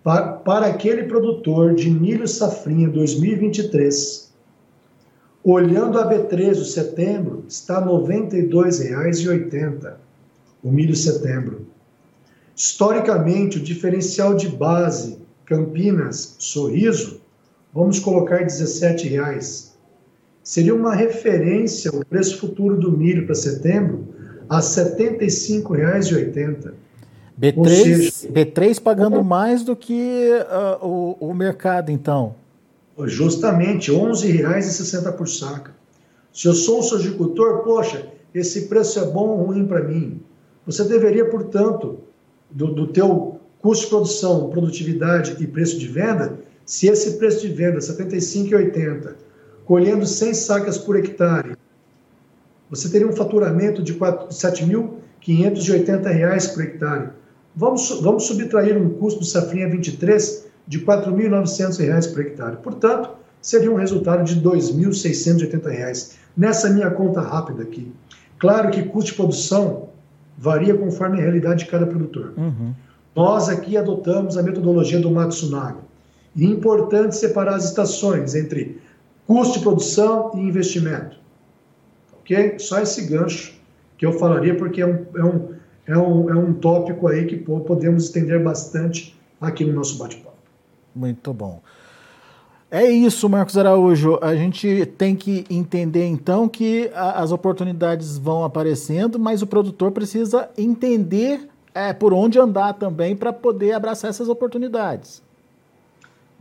Para, 0.04 0.34
para 0.34 0.68
aquele 0.68 1.04
produtor 1.04 1.74
de 1.74 1.90
milho 1.90 2.28
safrinha 2.28 2.90
2023, 2.90 4.34
olhando 5.42 5.98
a 5.98 6.10
B3 6.10 6.52
o 6.52 6.66
setembro, 6.66 7.46
está 7.48 7.80
R$ 7.80 7.86
92,80 7.86 9.94
o 10.62 10.70
milho 10.70 10.96
setembro. 10.96 11.66
Historicamente, 12.56 13.58
o 13.58 13.64
diferencial 13.64 14.36
de 14.36 14.48
base 14.50 15.18
Campinas 15.46 16.36
Sorriso, 16.38 17.22
vamos 17.74 17.98
colocar 18.00 18.40
R$ 18.40 18.46
17,00. 18.46 19.72
Seria 20.44 20.76
uma 20.76 20.94
referência 20.94 21.90
o 21.92 22.06
preço 22.06 22.40
futuro 22.40 22.78
do 22.78 22.92
milho 22.92 23.26
para 23.26 23.36
setembro 23.36 24.10
a 24.50 24.58
R$ 24.58 24.62
75,80. 24.62 26.74
B3, 27.40 27.68
seja, 27.68 28.12
B3 28.32 28.82
pagando 28.82 29.24
mais 29.24 29.64
do 29.64 29.76
que 29.76 29.92
uh, 29.92 30.86
o, 30.86 31.30
o 31.30 31.34
mercado, 31.34 31.92
então. 31.92 32.36
Justamente, 33.06 33.92
R$ 33.92 33.98
11,60 33.98 35.12
por 35.14 35.28
saca. 35.28 35.72
Se 36.32 36.48
eu 36.48 36.54
sou 36.54 36.80
um 36.80 36.84
sojicultor, 36.84 37.64
poxa, 37.64 38.08
esse 38.34 38.68
preço 38.68 39.00
é 39.00 39.06
bom 39.06 39.30
ou 39.30 39.46
ruim 39.46 39.66
para 39.66 39.84
mim? 39.84 40.22
Você 40.66 40.84
deveria, 40.84 41.26
portanto, 41.26 42.00
do, 42.50 42.74
do 42.74 42.88
teu 42.88 43.40
custo 43.62 43.86
de 43.86 43.90
produção, 43.90 44.50
produtividade 44.50 45.42
e 45.42 45.48
preço 45.48 45.80
de 45.80 45.88
venda, 45.88 46.38
se 46.66 46.88
esse 46.88 47.18
preço 47.18 47.42
de 47.42 47.54
venda, 47.54 47.76
R$ 47.76 47.80
75,80, 47.80 49.14
colhendo 49.66 50.06
100 50.06 50.34
sacas 50.34 50.78
por 50.78 50.98
hectare, 50.98 51.56
você 52.70 52.90
teria 52.90 53.08
um 53.08 53.14
faturamento 53.14 53.82
de 53.84 53.94
R$ 53.94 54.00
7.580 54.00 56.54
por 56.54 56.64
hectare. 56.64 57.10
Vamos, 57.56 58.02
vamos 58.02 58.24
subtrair 58.24 58.78
um 58.78 58.90
custo 58.90 59.20
do 59.20 59.26
safrinha 59.26 59.70
23 59.70 60.48
de 60.68 60.80
R$ 60.80 60.86
4.900 60.86 62.12
por 62.12 62.22
hectare. 62.22 62.58
Portanto, 62.58 63.12
seria 63.42 63.72
um 63.72 63.76
resultado 63.76 64.24
de 64.24 64.36
R$ 64.36 64.42
2.680. 64.42 66.14
Nessa 66.36 66.70
minha 66.70 66.90
conta 66.90 67.22
rápida 67.22 67.64
aqui. 67.64 67.92
Claro 68.40 68.72
que 68.72 68.84
custo 68.84 69.12
de 69.12 69.18
produção 69.18 69.90
varia 70.38 70.76
conforme 70.76 71.20
a 71.20 71.22
realidade 71.22 71.66
de 71.66 71.70
cada 71.70 71.86
produtor. 71.86 72.34
Uhum. 72.36 72.74
Nós 73.16 73.48
aqui 73.48 73.78
adotamos 73.78 74.38
a 74.38 74.44
metodologia 74.44 75.00
do 75.00 75.12
Matsunaga. 75.12 75.80
E 76.36 76.46
é 76.46 76.48
importante 76.48 77.16
separar 77.16 77.56
as 77.56 77.66
estações 77.66 78.34
entre 78.34 78.82
custo 79.28 79.60
de 79.60 79.64
produção 79.64 80.32
e 80.36 80.40
investimento. 80.40 81.18
Ok? 82.20 82.58
Só 82.58 82.80
esse 82.80 83.06
gancho 83.06 83.54
que 83.98 84.06
eu 84.06 84.14
falaria, 84.14 84.56
porque 84.56 84.82
é 84.82 84.88
um, 84.88 85.06
é 85.16 85.24
um, 85.24 85.53
é 85.86 85.98
um, 85.98 86.30
é 86.30 86.36
um 86.36 86.54
tópico 86.54 87.08
aí 87.08 87.26
que 87.26 87.36
podemos 87.38 88.06
estender 88.06 88.42
bastante 88.42 89.20
aqui 89.40 89.66
no 89.66 89.74
nosso 89.74 89.98
bate-papo. 89.98 90.38
Muito 90.96 91.34
bom. 91.34 91.62
É 92.72 92.90
isso, 92.90 93.30
Marcos 93.30 93.58
Araújo. 93.58 94.18
A 94.22 94.36
gente 94.36 94.86
tem 94.98 95.16
que 95.16 95.46
entender 95.50 96.06
então 96.06 96.50
que 96.50 96.90
a, 96.96 97.22
as 97.22 97.32
oportunidades 97.32 98.18
vão 98.18 98.44
aparecendo, 98.44 99.20
mas 99.20 99.42
o 99.42 99.48
produtor 99.48 99.92
precisa 99.92 100.50
entender 100.58 101.48
é, 101.74 101.94
por 101.94 102.14
onde 102.14 102.40
andar 102.40 102.74
também 102.74 103.16
para 103.16 103.32
poder 103.32 103.74
abraçar 103.74 104.10
essas 104.10 104.28
oportunidades. 104.28 105.22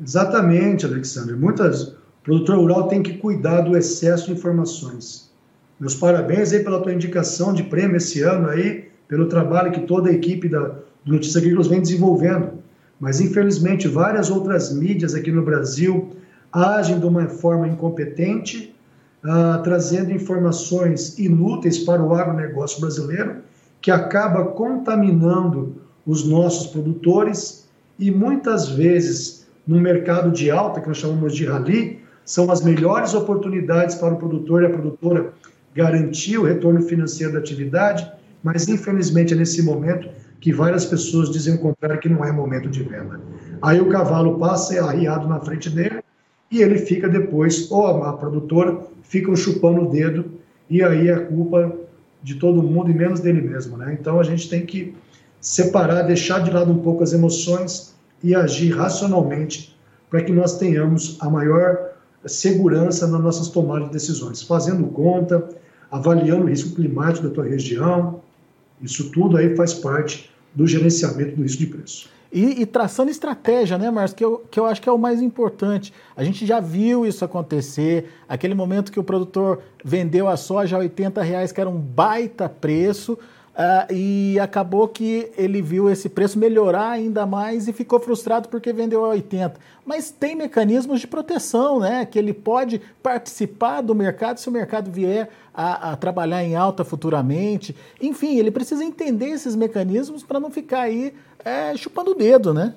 Exatamente, 0.03 0.87
Alexandre. 0.87 1.37
Muitas, 1.37 1.89
o 1.89 1.97
produtor 2.23 2.57
rural 2.57 2.89
tem 2.89 3.03
que 3.03 3.19
cuidar 3.19 3.61
do 3.61 3.77
excesso 3.77 4.27
de 4.27 4.33
informações. 4.33 5.31
Meus 5.79 5.95
parabéns 5.95 6.53
aí 6.53 6.63
pela 6.65 6.81
tua 6.81 6.95
indicação 6.95 7.53
de 7.53 7.65
prêmio 7.65 7.97
esse 7.97 8.23
ano 8.23 8.49
aí 8.49 8.92
pelo 9.13 9.27
trabalho 9.27 9.73
que 9.73 9.81
toda 9.83 10.09
a 10.09 10.13
equipe 10.15 10.49
da, 10.49 10.75
do 11.05 11.13
Notícias 11.13 11.37
Agrícolas 11.37 11.67
vem 11.67 11.83
desenvolvendo. 11.83 12.53
Mas, 12.99 13.21
infelizmente, 13.21 13.87
várias 13.87 14.31
outras 14.31 14.73
mídias 14.73 15.15
aqui 15.15 15.31
no 15.31 15.43
Brasil 15.43 16.17
agem 16.51 16.99
de 16.99 17.05
uma 17.05 17.29
forma 17.29 17.69
incompetente, 17.69 18.75
uh, 19.23 19.63
trazendo 19.63 20.13
informações 20.13 21.19
inúteis 21.19 21.81
para 21.81 22.03
o 22.03 22.15
agronegócio 22.15 22.81
brasileiro, 22.81 23.43
que 23.83 23.91
acaba 23.91 24.47
contaminando 24.47 25.75
os 26.07 26.25
nossos 26.27 26.69
produtores 26.69 27.69
e 27.99 28.11
muitas 28.11 28.71
vezes 28.71 29.47
no 29.67 29.79
mercado 29.79 30.31
de 30.31 30.51
alta, 30.51 30.81
que 30.81 30.89
nós 30.89 30.97
chamamos 30.97 31.37
de 31.37 31.45
rally, 31.45 32.01
são 32.25 32.51
as 32.51 32.63
melhores 32.63 33.13
oportunidades 33.13 33.95
para 33.95 34.15
o 34.15 34.17
produtor 34.17 34.63
e 34.63 34.67
a 34.67 34.71
produtora 34.71 35.35
garantir 35.75 36.39
o 36.39 36.45
retorno 36.45 36.81
financeiro 36.81 37.35
da 37.35 37.41
atividade 37.41 38.11
mas 38.43 38.69
infelizmente 38.69 39.35
é 39.35 39.37
nesse 39.37 39.63
momento 39.63 40.09
que 40.41 40.53
várias 40.53 40.85
pessoas 40.85 41.31
dizem 41.31 41.55
o 41.55 41.59
contrário, 41.59 42.01
que 42.01 42.09
não 42.09 42.25
é 42.25 42.33
momento 42.33 42.69
de 42.69 42.83
venda. 42.83 43.21
Aí 43.61 43.81
o 43.81 43.89
cavalo 43.89 44.39
passa 44.39 44.75
é 44.75 44.81
arriado 44.81 45.29
na 45.29 45.39
frente 45.39 45.71
dele 45.71 46.03
e 46.51 46.61
ele 46.61 46.79
fica 46.79 47.09
depois, 47.09 47.71
ou 47.71 47.87
a, 47.87 48.13
produtora 48.15 48.81
fica 49.03 49.35
chupando 49.37 49.83
o 49.83 49.91
dedo, 49.91 50.33
e 50.69 50.83
aí 50.83 51.11
a 51.11 51.21
culpa 51.21 51.73
de 52.23 52.35
todo 52.37 52.63
mundo 52.63 52.91
e 52.91 52.95
menos 52.95 53.21
dele 53.21 53.41
mesmo, 53.41 53.77
né? 53.77 53.97
Então 53.99 54.19
a 54.19 54.25
gente 54.25 54.49
tem 54.49 54.67
que 54.67 54.95
separar, 55.41 56.03
deixar 56.03 56.41
de 56.41 56.51
lado 56.51 56.71
um 56.71 56.79
pouco 56.79 57.03
as 57.03 57.13
emoções 57.13 57.95
e 58.23 58.35
agir 58.35 58.71
racionalmente 58.71 59.77
para 60.11 60.23
que 60.23 60.33
nós 60.33 60.59
tenhamos 60.59 61.17
a 61.21 61.29
maior 61.29 61.93
segurança 62.27 63.07
nas 63.07 63.21
nossas 63.21 63.49
tomadas 63.49 63.87
de 63.87 63.93
decisões, 63.93 64.43
fazendo 64.43 64.87
conta, 64.89 65.49
avaliando 65.91 66.45
o 66.45 66.49
risco 66.49 66.75
climático 66.75 67.29
da 67.29 67.35
tua 67.35 67.45
região, 67.45 68.22
isso 68.83 69.11
tudo 69.11 69.37
aí 69.37 69.55
faz 69.57 69.75
parte 69.75 70.31
do 70.55 70.67
gerenciamento 70.67 71.37
do 71.37 71.43
risco 71.43 71.59
de 71.59 71.67
preço. 71.67 72.09
E, 72.33 72.63
e, 72.63 72.67
traçando 72.67 73.11
estratégia, 73.11 73.77
né, 73.77 73.91
Marcos? 73.91 74.15
Que 74.15 74.25
eu, 74.25 74.43
que 74.51 74.59
eu 74.59 74.65
acho 74.65 74.81
que 74.81 74.89
é 74.89 74.93
o 74.93 74.97
mais 74.97 75.21
importante. 75.21 75.93
A 76.17 76.25
gente 76.25 76.47
já 76.47 76.61
viu 76.61 77.05
isso 77.05 77.23
acontecer. 77.23 78.09
Aquele 78.27 78.55
momento 78.55 78.91
que 78.91 78.99
o 78.99 79.05
produtor 79.05 79.61
vendeu 79.85 80.27
a 80.27 80.37
soja 80.37 80.77
a 80.77 80.79
80 80.79 81.23
reais, 81.23 81.53
que 81.53 81.61
era 81.61 81.69
um 81.69 81.79
baita 81.79 82.49
preço, 82.49 83.19
uh, 83.53 83.93
e 83.93 84.39
acabou 84.41 84.89
que 84.89 85.31
ele 85.37 85.61
viu 85.61 85.91
esse 85.91 86.09
preço 86.09 86.39
melhorar 86.39 86.91
ainda 86.91 87.27
mais 87.27 87.69
e 87.69 87.73
ficou 87.73 88.01
frustrado 88.01 88.49
porque 88.49 88.73
vendeu 88.73 89.05
a 89.05 89.09
80. 89.09 89.55
Mas 89.85 90.11
tem 90.11 90.35
mecanismos 90.37 91.01
de 91.01 91.07
proteção, 91.07 91.81
né? 91.81 92.07
Que 92.07 92.19
ele 92.19 92.33
pode 92.33 92.81
participar 93.03 93.81
do 93.81 93.95
mercado 93.95 94.39
se 94.39 94.49
o 94.49 94.53
mercado 94.53 94.91
vier 94.91 95.29
a, 95.53 95.93
a 95.93 95.97
trabalhar 95.97 96.43
em 96.45 96.55
alta 96.55 96.85
futuramente. 96.85 97.75
Enfim, 98.01 98.39
ele 98.39 98.51
precisa 98.51 98.85
entender 98.85 99.29
esses 99.29 99.57
mecanismos 99.57 100.23
para 100.23 100.41
não 100.41 100.51
ficar 100.51 100.83
aí 100.83 101.13
é, 101.45 101.77
chupando 101.77 102.13
o 102.13 102.15
dedo, 102.15 102.55
né? 102.55 102.75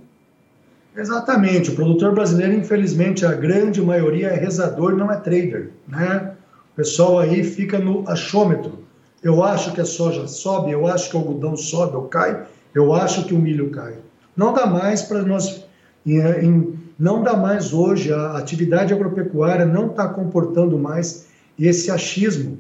Exatamente. 0.96 1.72
O 1.72 1.76
produtor 1.76 2.14
brasileiro, 2.14 2.54
infelizmente, 2.54 3.26
a 3.26 3.34
grande 3.34 3.82
maioria 3.82 4.30
é 4.30 4.36
rezador, 4.36 4.96
não 4.96 5.12
é 5.12 5.18
trader, 5.18 5.72
né? 5.88 6.34
O 6.74 6.76
pessoal 6.76 7.20
aí 7.20 7.44
fica 7.44 7.78
no 7.78 8.08
achômetro. 8.10 8.85
Eu 9.26 9.44
acho 9.44 9.74
que 9.74 9.82
a 9.82 9.86
soja 9.86 10.28
sobe, 10.28 10.70
eu 10.70 10.86
acho 10.86 11.10
que 11.10 11.18
o 11.18 11.20
algodão 11.20 11.58
sobe 11.58 11.96
ou 11.96 12.04
cai, 12.04 12.46
eu 12.76 12.94
acho 12.94 13.26
que 13.26 13.34
o 13.34 13.40
milho 13.40 13.72
cai. 13.72 13.96
Não 14.38 14.54
dá 14.54 14.68
mais 14.68 15.02
para 15.02 15.24
nós, 15.24 15.66
em, 16.06 16.20
em, 16.20 16.80
não 17.00 17.24
dá 17.24 17.36
mais 17.36 17.74
hoje, 17.74 18.14
a 18.14 18.38
atividade 18.38 18.94
agropecuária 18.94 19.66
não 19.66 19.88
está 19.88 20.08
comportando 20.08 20.78
mais 20.78 21.26
esse 21.58 21.90
achismo. 21.90 22.60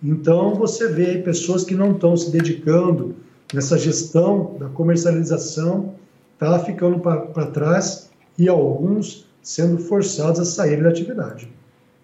Então 0.00 0.54
você 0.54 0.86
vê 0.86 1.18
pessoas 1.18 1.64
que 1.64 1.74
não 1.74 1.90
estão 1.90 2.16
se 2.16 2.30
dedicando 2.30 3.16
nessa 3.52 3.76
gestão 3.76 4.54
da 4.60 4.68
comercialização 4.68 5.96
está 6.34 6.60
ficando 6.60 7.00
para 7.00 7.46
trás 7.46 8.08
e 8.38 8.48
alguns 8.48 9.26
sendo 9.42 9.78
forçados 9.78 10.38
a 10.38 10.44
sair 10.44 10.80
da 10.80 10.90
atividade. 10.90 11.50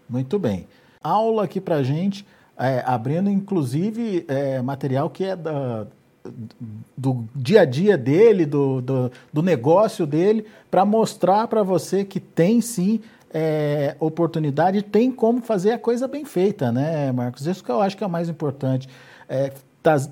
Muito 0.08 0.36
bem. 0.36 0.66
Aula 1.00 1.44
aqui 1.44 1.60
para 1.60 1.80
gente, 1.84 2.26
é, 2.60 2.82
abrindo 2.84 3.30
inclusive 3.30 4.24
é, 4.28 4.60
material 4.60 5.08
que 5.08 5.24
é 5.24 5.34
da, 5.34 5.86
do 6.94 7.24
dia 7.34 7.62
a 7.62 7.64
dia 7.64 7.96
dele, 7.96 8.44
do, 8.44 8.82
do, 8.82 9.12
do 9.32 9.42
negócio 9.42 10.06
dele, 10.06 10.44
para 10.70 10.84
mostrar 10.84 11.48
para 11.48 11.62
você 11.62 12.04
que 12.04 12.20
tem 12.20 12.60
sim 12.60 13.00
é, 13.32 13.96
oportunidade, 13.98 14.82
tem 14.82 15.10
como 15.10 15.40
fazer 15.40 15.72
a 15.72 15.78
coisa 15.78 16.06
bem 16.06 16.24
feita, 16.24 16.70
né, 16.70 17.10
Marcos? 17.12 17.46
Isso 17.46 17.64
que 17.64 17.70
eu 17.70 17.80
acho 17.80 17.96
que 17.96 18.04
é 18.04 18.06
o 18.06 18.10
mais 18.10 18.28
importante. 18.28 18.88
É, 19.26 19.52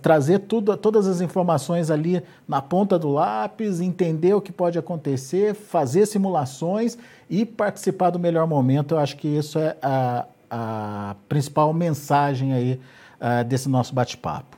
trazer 0.00 0.38
tudo, 0.40 0.74
todas 0.78 1.06
as 1.06 1.20
informações 1.20 1.90
ali 1.90 2.22
na 2.46 2.62
ponta 2.62 2.98
do 2.98 3.10
lápis, 3.10 3.80
entender 3.80 4.32
o 4.32 4.40
que 4.40 4.50
pode 4.50 4.78
acontecer, 4.78 5.52
fazer 5.54 6.06
simulações 6.06 6.96
e 7.28 7.44
participar 7.44 8.08
do 8.08 8.18
melhor 8.18 8.46
momento. 8.46 8.94
Eu 8.94 8.98
acho 8.98 9.16
que 9.16 9.28
isso 9.28 9.58
é 9.58 9.76
a, 9.82 10.24
a 10.50 11.16
principal 11.28 11.72
mensagem 11.72 12.52
aí 12.52 12.80
uh, 13.20 13.44
desse 13.44 13.68
nosso 13.68 13.94
bate-papo. 13.94 14.56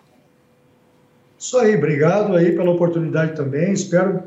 Isso 1.39 1.57
aí, 1.59 1.77
obrigado 1.77 2.37
aí 2.37 2.53
pela 2.53 2.71
oportunidade 2.71 3.35
também. 3.35 3.73
Espero 3.73 4.23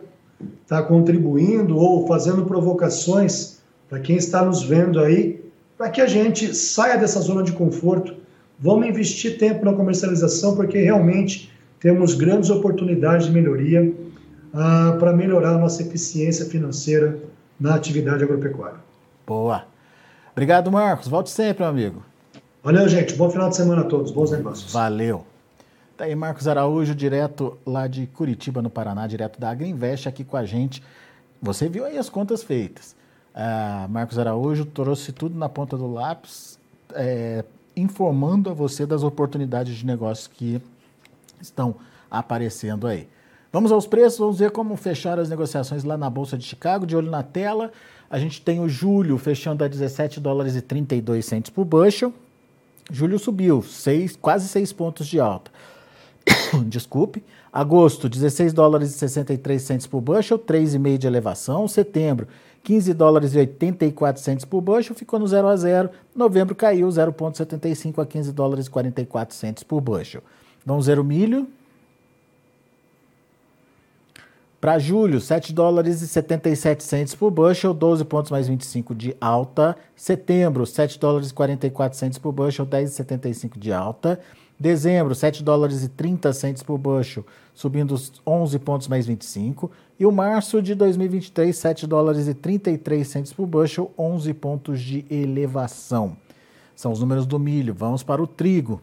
estar 0.63 0.83
contribuindo 0.83 1.77
ou 1.77 2.07
fazendo 2.07 2.45
provocações 2.45 3.59
para 3.87 3.99
quem 3.99 4.15
está 4.15 4.43
nos 4.43 4.63
vendo 4.63 4.99
aí, 4.99 5.43
para 5.77 5.89
que 5.89 6.01
a 6.01 6.07
gente 6.07 6.55
saia 6.55 6.97
dessa 6.97 7.19
zona 7.21 7.43
de 7.43 7.51
conforto 7.51 8.23
Vamos 8.63 8.87
investir 8.87 9.37
tempo 9.37 9.65
na 9.65 9.73
comercialização, 9.73 10.55
porque 10.55 10.77
realmente 10.77 11.51
temos 11.81 12.13
grandes 12.13 12.49
oportunidades 12.49 13.27
de 13.27 13.33
melhoria 13.33 13.93
ah, 14.53 14.95
para 14.97 15.11
melhorar 15.11 15.55
a 15.55 15.57
nossa 15.57 15.81
eficiência 15.81 16.45
financeira 16.45 17.19
na 17.59 17.75
atividade 17.75 18.23
agropecuária. 18.23 18.77
Boa. 19.27 19.65
Obrigado, 20.33 20.71
Marcos. 20.71 21.07
Volte 21.07 21.29
sempre, 21.29 21.63
meu 21.63 21.69
amigo. 21.69 22.03
Valeu, 22.63 22.89
gente. 22.89 23.13
Bom 23.15 23.29
final 23.29 23.49
de 23.49 23.55
semana 23.55 23.81
a 23.81 23.85
todos. 23.85 24.11
Bons 24.11 24.31
negócios. 24.31 24.73
Valeu. 24.73 25.25
Tá 25.95 26.05
aí 26.05 26.15
Marcos 26.15 26.47
Araújo, 26.47 26.95
direto 26.95 27.57
lá 27.65 27.87
de 27.87 28.07
Curitiba, 28.07 28.61
no 28.61 28.69
Paraná, 28.69 29.05
direto 29.05 29.39
da 29.39 29.51
Agriinvest, 29.51 30.09
aqui 30.09 30.23
com 30.23 30.35
a 30.35 30.43
gente. 30.43 30.83
Você 31.39 31.69
viu 31.69 31.85
aí 31.85 31.97
as 31.99 32.09
contas 32.09 32.41
feitas. 32.41 32.95
Ah, 33.35 33.85
Marcos 33.89 34.17
Araújo 34.17 34.65
trouxe 34.65 35.11
tudo 35.11 35.37
na 35.37 35.47
ponta 35.47 35.77
do 35.77 35.91
lápis. 35.91 36.57
É, 36.95 37.45
informando 37.75 38.49
a 38.49 38.53
você 38.53 38.85
das 38.87 39.03
oportunidades 39.03 39.75
de 39.75 39.85
negócio 39.85 40.31
que 40.31 40.59
estão 41.39 41.75
aparecendo 42.09 42.87
aí. 42.87 43.07
Vamos 43.53 43.71
aos 43.71 43.85
preços, 43.85 44.17
vamos 44.17 44.39
ver 44.39 44.49
como 44.49 44.75
fechar 44.75 45.19
as 45.19 45.29
negociações 45.29 45.83
lá 45.83 45.95
na 45.95 46.09
Bolsa 46.09 46.35
de 46.35 46.43
Chicago, 46.43 46.87
de 46.87 46.95
olho 46.95 47.11
na 47.11 47.21
tela. 47.21 47.71
A 48.09 48.17
gente 48.17 48.41
tem 48.41 48.59
o 48.59 48.67
julho 48.67 49.15
fechando 49.19 49.63
a 49.63 49.67
17 49.67 50.19
dólares 50.19 50.55
e 50.55 50.61
32 50.61 51.23
centos 51.23 51.51
por 51.51 51.63
bushel. 51.63 52.11
Julho 52.91 53.19
subiu, 53.19 53.61
seis, 53.61 54.17
quase 54.19 54.47
6 54.47 54.73
pontos 54.73 55.05
de 55.05 55.19
alta. 55.19 55.51
Desculpe. 56.65 57.23
Agosto, 57.51 58.09
16 58.09 58.53
dólares 58.53 58.89
e 58.89 58.97
63 58.97 59.61
centos 59.61 59.85
por 59.85 60.01
bushel, 60.01 60.39
3,5 60.39 60.97
de 60.97 61.05
elevação. 61.05 61.67
Setembro, 61.67 62.27
15 62.63 62.91
dólares 62.95 63.35
e 63.35 63.37
84 63.37 64.19
centos 64.19 64.45
por 64.45 64.61
bushel, 64.61 64.95
ficou 64.95 65.19
no 65.19 65.27
0 65.27 65.47
a 65.47 65.55
0. 65.55 65.91
Novembro 66.15 66.55
caiu 66.55 66.87
0,75 66.87 68.01
a 68.01 68.05
15 68.07 68.31
dólares 68.31 68.65
e 68.65 68.71
44 68.71 69.35
centos 69.35 69.61
por 69.61 69.79
bushel. 69.79 70.23
Vamos 70.65 70.87
ver 70.87 70.97
o 70.97 71.03
milho. 71.03 71.47
Para 74.63 74.79
julho, 74.79 75.19
7 75.19 75.51
dólares 75.51 76.01
e 76.01 76.07
77 76.07 76.85
centos 76.85 77.13
por 77.13 77.29
bushel, 77.29 77.73
12 77.73 78.05
pontos 78.05 78.31
mais 78.31 78.47
25 78.47 78.95
de 78.95 79.13
alta. 79.19 79.75
Setembro, 79.93 80.65
7 80.65 80.97
dólares 80.97 81.31
e 81.31 81.33
44 81.33 81.99
centos 81.99 82.17
por 82.17 82.31
bushel, 82.31 82.65
10,75 82.65 83.59
de 83.59 83.73
alta. 83.73 84.21
Dezembro, 84.57 85.13
7 85.13 85.43
dólares 85.43 85.83
e 85.83 85.89
30 85.89 86.31
centos 86.31 86.63
por 86.63 86.77
bushel, 86.77 87.25
subindo 87.53 87.93
11 88.25 88.59
pontos 88.59 88.87
mais 88.87 89.05
25. 89.05 89.69
E 89.99 90.05
o 90.05 90.13
março 90.13 90.61
de 90.61 90.75
2023, 90.75 91.53
7 91.53 91.85
dólares 91.85 92.29
e 92.29 92.33
33 92.33 93.05
centos 93.05 93.33
por 93.33 93.45
bushel, 93.45 93.91
11 93.97 94.33
pontos 94.33 94.79
de 94.79 95.05
elevação. 95.11 96.15
São 96.73 96.93
os 96.93 97.01
números 97.01 97.25
do 97.25 97.37
milho. 97.37 97.73
Vamos 97.73 98.01
para 98.01 98.23
o 98.23 98.27
trigo. 98.27 98.81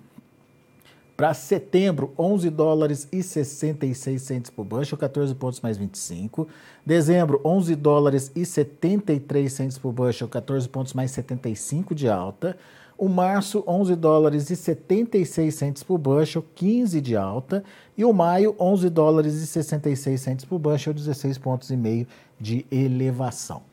Para 1.21 1.35
setembro, 1.35 2.15
11 2.19 2.49
dólares 2.49 3.07
e 3.13 3.23
66 3.23 4.23
centos 4.23 4.51
por 4.51 4.65
bushel, 4.65 4.97
14 4.97 5.35
pontos 5.35 5.61
mais 5.61 5.77
25. 5.77 6.49
Dezembro, 6.87 7.43
11 7.45 7.77
dólares 7.77 8.33
e 8.35 8.47
73 8.47 9.53
centos 9.53 9.77
por 9.77 9.93
bushel, 9.93 10.27
14 10.29 10.67
pontos 10.67 10.95
mais 10.95 11.11
75 11.11 11.95
de 11.95 12.09
alta. 12.09 12.57
O 12.97 13.07
março, 13.07 13.63
11 13.67 13.97
dólares 13.97 14.49
e 14.49 14.57
76 14.57 15.55
centos 15.55 15.83
por 15.83 15.99
bushel, 15.99 16.43
15 16.55 17.03
de 17.03 17.15
alta. 17.15 17.63
E 17.99 18.03
o 18.03 18.15
maio, 18.15 18.57
11 18.59 18.89
dólares 18.89 19.35
e 19.35 19.47
66 19.47 20.19
centos 20.19 20.45
por 20.47 20.59
bushel, 20.59 20.95
16 20.95 21.37
pontos 21.37 21.69
e 21.69 21.77
meio 21.77 22.07
de 22.41 22.65
elevação. 22.71 23.70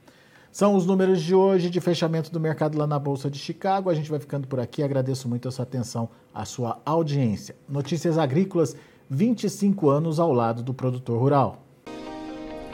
São 0.57 0.73
os 0.73 0.87
números 0.87 1.21
de 1.21 1.35
hoje 1.35 1.69
de 1.69 1.79
fechamento 1.79 2.31
do 2.31 2.39
mercado 2.39 2.79
lá 2.79 2.87
na 2.87 2.97
Bolsa 2.97 3.29
de 3.29 3.37
Chicago. 3.37 3.91
A 3.91 3.93
gente 3.93 4.09
vai 4.09 4.19
ficando 4.19 4.47
por 4.47 4.59
aqui. 4.59 4.81
Agradeço 4.81 5.29
muito 5.29 5.47
a 5.47 5.51
sua 5.51 5.61
atenção, 5.61 6.09
a 6.33 6.45
sua 6.45 6.81
audiência. 6.83 7.55
Notícias 7.69 8.17
Agrícolas, 8.17 8.75
25 9.07 9.87
anos 9.87 10.19
ao 10.19 10.33
lado 10.33 10.63
do 10.63 10.73
produtor 10.73 11.19
rural. 11.19 11.61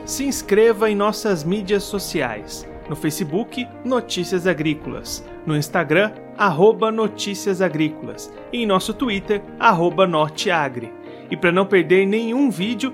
Se 0.05 0.23
inscreva 0.23 0.89
em 0.89 0.95
nossas 0.95 1.43
mídias 1.43 1.83
sociais. 1.83 2.65
No 2.89 2.95
Facebook, 2.95 3.67
Notícias 3.83 4.47
Agrícolas. 4.47 5.21
No 5.45 5.53
Instagram, 5.53 6.13
arroba 6.37 6.89
Notícias 6.89 7.61
Agrícolas. 7.61 8.31
E 8.53 8.59
em 8.59 8.65
nosso 8.65 8.93
Twitter, 8.93 9.43
arroba 9.59 10.07
Norteagri. 10.07 10.89
E 11.29 11.35
para 11.35 11.51
não 11.51 11.65
perder 11.65 12.05
nenhum 12.07 12.49
vídeo, 12.49 12.93